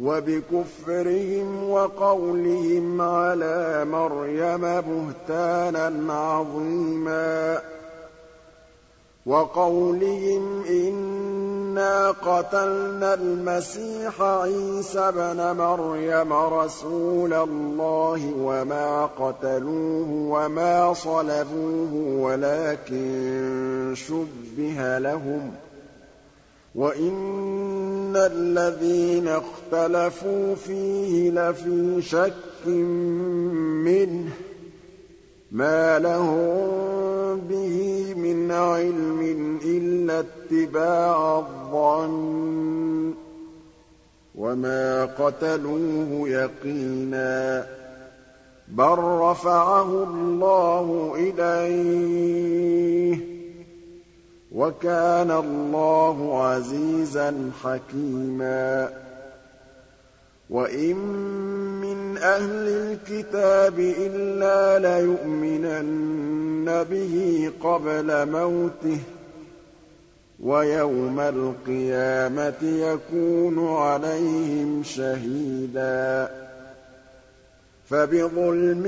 [0.00, 7.60] وَبِكُفْرِهِمْ وَقَوْلِهِمْ عَلَىٰ مَرْيَمَ بُهْتَانًا عَظِيمًا
[9.26, 21.92] وَقَوْلِهِمْ إِنَّا قَتَلْنَا الْمَسِيحَ عِيسَى ابْنَ مَرْيَمَ رَسُولَ اللَّهِ وَمَا قَتَلُوهُ وَمَا صَلَبُوهُ
[22.24, 25.71] وَلَٰكِن شُبِّهَ لَهُمْ ۚ
[26.74, 34.32] وَإِنَّ الَّذِينَ اخْتَلَفُوا فِيهِ لَفِي شَكٍّ مِّنْهُ ۚ
[35.52, 43.16] مَا لَهُم بِهِ مِنْ عِلْمٍ إِلَّا اتِّبَاعَ الظَّنِّ ۚ
[44.34, 47.66] وَمَا قَتَلُوهُ يَقِينًا ۚ
[48.68, 53.31] بَل رَّفَعَهُ اللَّهُ إِلَيْهِ ۚ
[54.54, 58.90] وَكَانَ اللَّهُ عَزِيزًا حَكِيمًا.
[60.50, 60.96] وَإِن
[61.80, 69.04] مِّنْ أَهْلِ الْكِتَابِ إِلَّا لَيُؤْمِنَنَّ بِهِ قَبْلَ مَوْتِهِ ۖ
[70.40, 76.30] وَيَوْمَ الْقِيَامَةِ يَكُونُ عَلَيْهِمْ شَهِيدًا.
[77.90, 78.86] فَبِظُلْمٍ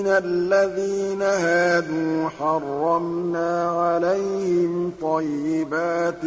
[0.00, 6.24] مِّنَ الَّذِينَ هَادُوا حَرَّمْنَا عَلَيْهِمْ طَيِّبَاتٍ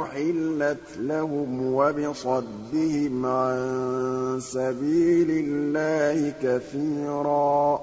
[0.00, 7.80] أُحِلَّتْ لَهُمْ وَبِصَدِّهِمْ عَن سَبِيلِ اللَّهِ كَثِيرًا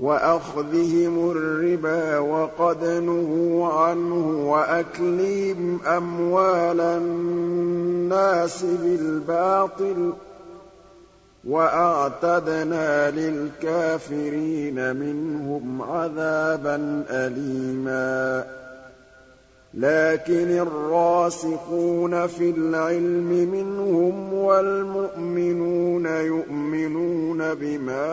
[0.00, 10.29] وَأَخْذِهِمُ الرِّبَا وَقَدْ نُهُوا عَنْهُ وَأَكْلِهِمْ أَمْوَالَ النَّاسِ بِالْبَاطِلِ ۚ
[11.48, 18.44] وَأَعْتَدْنَا لِلْكَافِرِينَ مِنْهُمْ عَذَابًا أَلِيمًا.
[19.74, 28.06] لَّكِنِ الرَّاسِخُونَ فِي الْعِلْمِ مِنْهُمْ وَالْمُؤْمِنُونَ يُؤْمِنُونَ بِمَا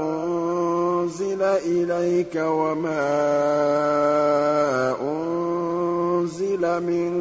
[0.00, 3.10] أُنزِلَ إِلَيْكَ وَمَا
[5.02, 7.12] أُنزِلَ مِن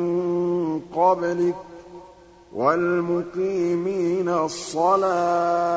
[0.96, 1.56] قَبْلِكَ
[2.58, 5.74] وَالْمُقِيمِينَ الصَّلَاةَ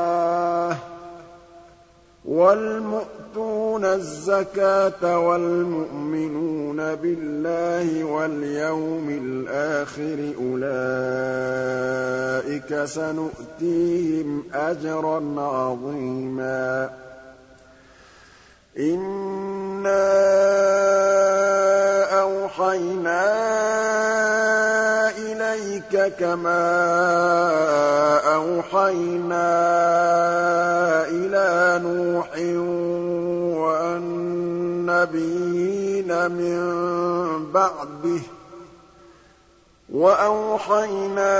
[2.24, 11.64] وَالْمُؤْتُونَ الزَّكَاةَ وَالْمُؤْمِنُونَ بِاللَّهِ وَالْيَوْمِ الْآخِرِ أُولَٰئِكَ
[12.84, 16.90] سَنُؤْتِيهِمْ أَجْرًا عَظِيمًا
[18.78, 19.90] إِنَّا
[22.20, 23.22] أَوْحَيْنَا
[25.18, 26.62] إِلَيْكَ كَمَا
[28.34, 29.50] أَوْحَيْنَا
[31.10, 32.30] إِلَىٰ نُوحٍ
[33.66, 35.10] وَالنَّبِيِّينَ
[36.30, 36.58] مِن
[37.52, 38.39] بَعْدِهِ ۚ
[39.94, 41.34] وَأَوْحَيْنَا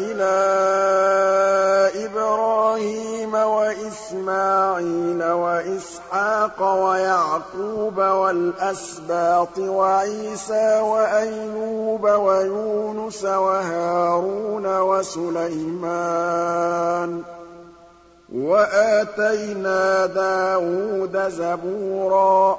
[0.00, 0.48] إِلَىٰ
[2.06, 16.02] إِبْرَاهِيمَ وَإِسْمَاعِيلَ وَإِسْحَاقَ وَيَعْقُوبَ وَالْأَسْبَاطِ وَعِيسَىٰ وَأَيُّوبَ وَيُونُسَ وَهَارُونَ وَسُلَيْمَانَ
[17.22, 17.24] ۚ
[18.34, 22.58] وَآتَيْنَا دَاوُودَ زَبُورًا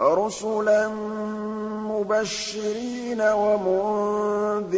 [0.00, 0.88] رُّسُلًا
[1.88, 4.72] مُّبَشِّرِينَ وَمُنذِرِينَ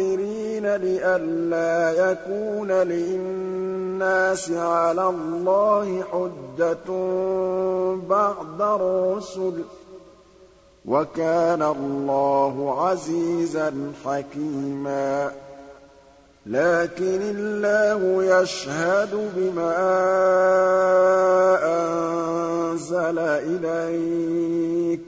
[0.75, 6.89] لِئَلَّا يَكُونَ لِلنَّاسِ عَلَى اللَّهِ حُجَّةٌ
[8.09, 9.65] بَعْدَ الرُّسُلِ ۚ
[10.85, 15.31] وَكَانَ اللَّهُ عَزِيزًا حَكِيمًا
[16.49, 19.75] لَّٰكِنِ اللَّهُ يَشْهَدُ بِمَا
[21.61, 25.03] أَنزَلَ إِلَيْكَ ۖ.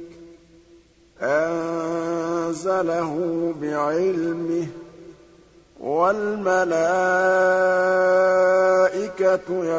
[1.24, 3.14] أَنزَلَهُ
[3.62, 4.70] بِعِلْمِهِ ۖ
[5.84, 6.70] وَالْمَلَائِكَةُ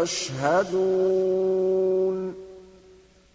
[0.02, 1.12] يَشْهَدُونَ
[2.32, 2.34] ۚ.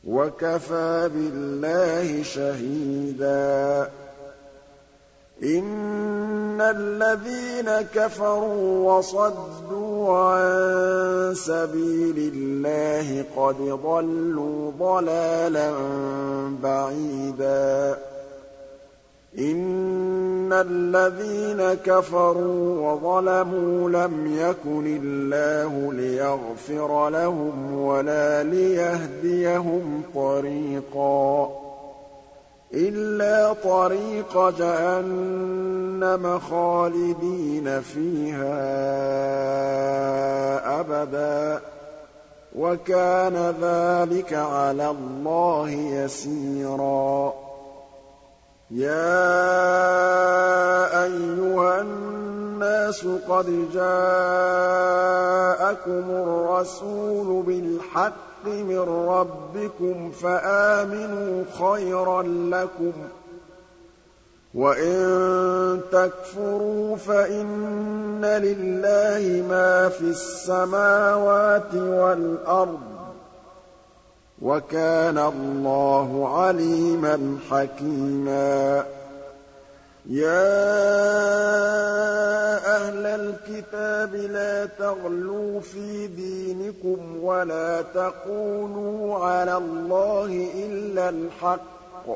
[0.07, 3.89] وَكَفَىٰ بِاللَّهِ شَهِيدًا.
[5.43, 15.71] إِنَّ الَّذِينَ كَفَرُوا وَصَدُّوا عَن سَبِيلِ اللَّهِ قَدْ ضَلُّوا ضَلَالًا
[16.63, 17.97] بَعِيدًا
[19.39, 31.66] إِنَّ الَّذِينَ كَفَرُوا وَظَلَمُوا لَمْ يَكُنِ اللَّهُ لِيَغْفِرَ لَهُمْ وَلَا لِيَهْدِيَهُمْ طَرِيقًا
[32.73, 38.49] إِلَّا طَرِيقَ جَهَنَّمَ خَالِدِينَ فِيهَا
[40.79, 41.61] أَبَدًا ۚ.
[42.55, 47.33] وَكَانَ ذَٰلِكَ عَلَى اللَّهِ يَسِيرًا.
[48.71, 48.93] يَا
[51.03, 53.91] أَيُّهَا النَّاسُ قَدْ جَاءَكُمُ
[56.09, 63.11] الرَّسُولُ بِالْحَقِّ مِن رَّبِّكُمْ فَآمِنُوا خَيْرًا لَّكُمْ ۚ
[64.53, 72.97] وَإِن تَكْفُرُوا فَإِنَّ لِلَّهِ مَا فِي السَّمَاوَاتِ وَالْأَرْضِ ۚ
[74.41, 78.85] وَكَانَ اللَّهُ عَلِيمًا حَكِيمًا
[80.09, 80.47] يَا
[82.75, 92.09] أَهْلَ الْكِتَابِ لَا تَغْلُوا فِي دِينِكُمْ وَلَا تَقُولُوا عَلَى اللَّهِ إِلَّا الْحَقَّ ۚ.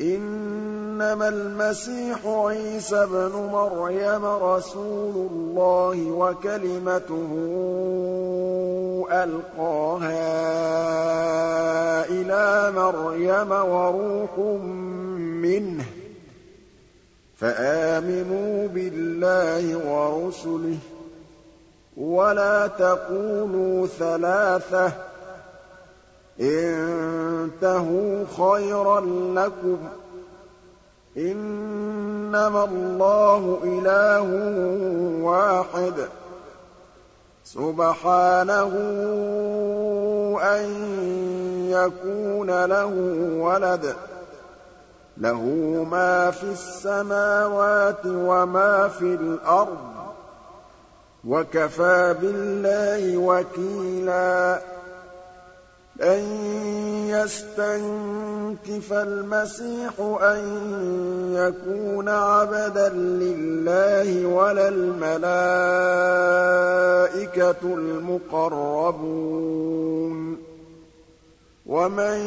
[0.00, 7.32] إِنَّمَا الْمَسِيحُ عِيسَى ابْنُ مَرْيَمَ رَسُولُ اللَّهِ وَكَلِمَتُهُ
[9.12, 10.24] أَلْقَاهَا
[12.08, 14.38] إِلَىٰ مَرْيَمَ وَرُوحٌ
[15.44, 16.03] مِّنْهُ ۖ.
[17.44, 20.86] فَآمِنُوا بِاللَّهِ وَرُسُلِهِ ۖ
[21.96, 24.92] وَلَا تَقُولُوا ثَلَاثَةٌ ۚ
[26.40, 29.00] انتَهُوا خَيْرًا
[29.34, 29.90] لَّكُمْ ۚ
[31.18, 34.28] إِنَّمَا اللَّهُ إِلَٰهٌ
[35.24, 36.08] وَاحِدٌ ۖ
[37.44, 38.72] سُبْحَانَهُ
[40.42, 40.64] أَن
[41.68, 42.92] يَكُونَ لَهُ
[43.38, 44.13] وَلَدٌ ۘ
[45.16, 45.42] لَّهُ
[45.90, 49.78] مَا فِي السَّمَاوَاتِ وَمَا فِي الْأَرْضِ ۚ
[51.24, 54.60] وَكَفَىٰ بِاللَّهِ وَكِيلًا.
[55.96, 56.18] لَّن
[57.08, 60.40] يَسْتَنكِفَ الْمَسِيحُ أَن
[61.34, 65.24] يَكُونَ عَبْدًا لِّلَّهِ وَلَا الْمَلَائِكَةُ
[67.64, 70.23] الْمُقَرَّبُونَ.
[71.84, 72.18] وَمَن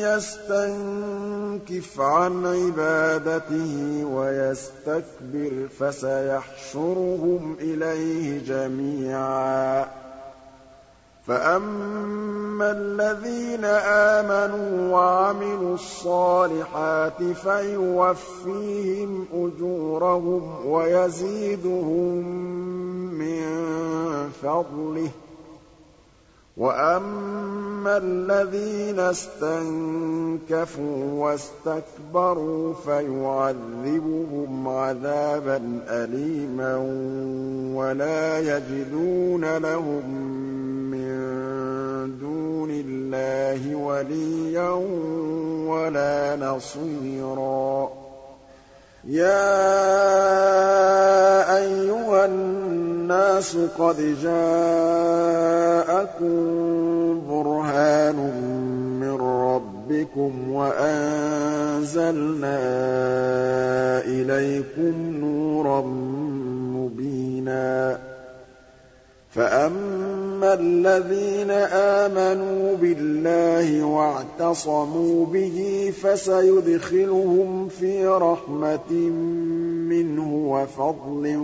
[0.00, 9.86] يَسْتَنكِفْ عَنْ عِبَادَتِهِ وَيَسْتَكْبِرْ فَسَيَحْشُرُهُمْ إِلَيْهِ جَمِيعًا.
[11.26, 22.14] فَأَمَّا الَّذِينَ آمَنُوا وَعَمِلُوا الصَّالِحَاتِ فَيُوَفِّيهِمْ أُجُورَهُمْ وَيَزِيدُهُم
[23.18, 23.42] مِّن
[24.42, 25.31] فَضْلِهِ ۖ.
[26.56, 30.44] وَأَمَّا الَّذِينَ اسْتَنكَفُوا
[31.24, 36.76] وَاسْتَكْبَرُوا فَيُعَذِّبُهُمْ عَذَابًا أَلِيمًا
[37.76, 40.10] وَلَا يَجِدُونَ لَهُم
[40.90, 44.70] مِّن دُونِ اللَّهِ وَلِيًّا
[45.72, 48.01] وَلَا نَصِيرًا
[49.04, 49.42] يَا
[51.58, 54.42] أَيُّهَا النَّاسُ قَدْ جَاءَكُم
[57.28, 58.16] بُرْهَانٌ
[59.00, 62.58] مِّن رَّبِّكُمْ وَأَنزَلْنَا
[64.06, 65.80] إِلَيْكُمْ نُورًا
[66.76, 68.11] مُّبِينًا.
[69.32, 78.92] فَأَمَّا الَّذِينَ آمَنُوا بِاللَّهِ وَاعْتَصَمُوا بِهِ فَسَيُدْخِلُهُمْ فِي رَحْمَةٍ
[79.88, 81.36] مِّنْهُ وَفَضْلٍ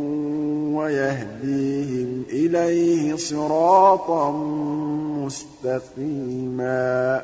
[0.76, 4.30] وَيَهْدِيهِمْ إِلَيْهِ صِرَاطًا
[5.24, 7.22] مُّسْتَقِيمًا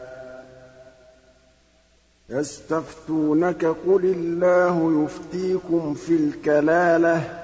[2.30, 7.43] يَسْتَفْتُونَكَ قُلِ اللَّهُ يُفْتِيكُمْ فِي الْكَلَالَةِ ۚ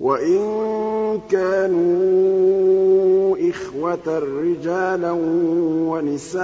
[0.00, 0.40] وَإِن
[1.30, 2.78] كَانُوا
[3.50, 5.12] إِخْوَةً رِّجَالًا
[5.90, 6.38] وَنِسَاءً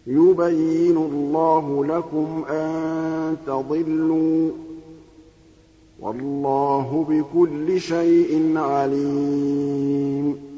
[0.06, 4.52] يُبَيِّنُ اللَّهُ لَكُمْ أَن تَضِلُّوا ۗ
[6.00, 10.53] وَاللَّهُ بِكُلِّ شَيْءٍ عَلِيمٌ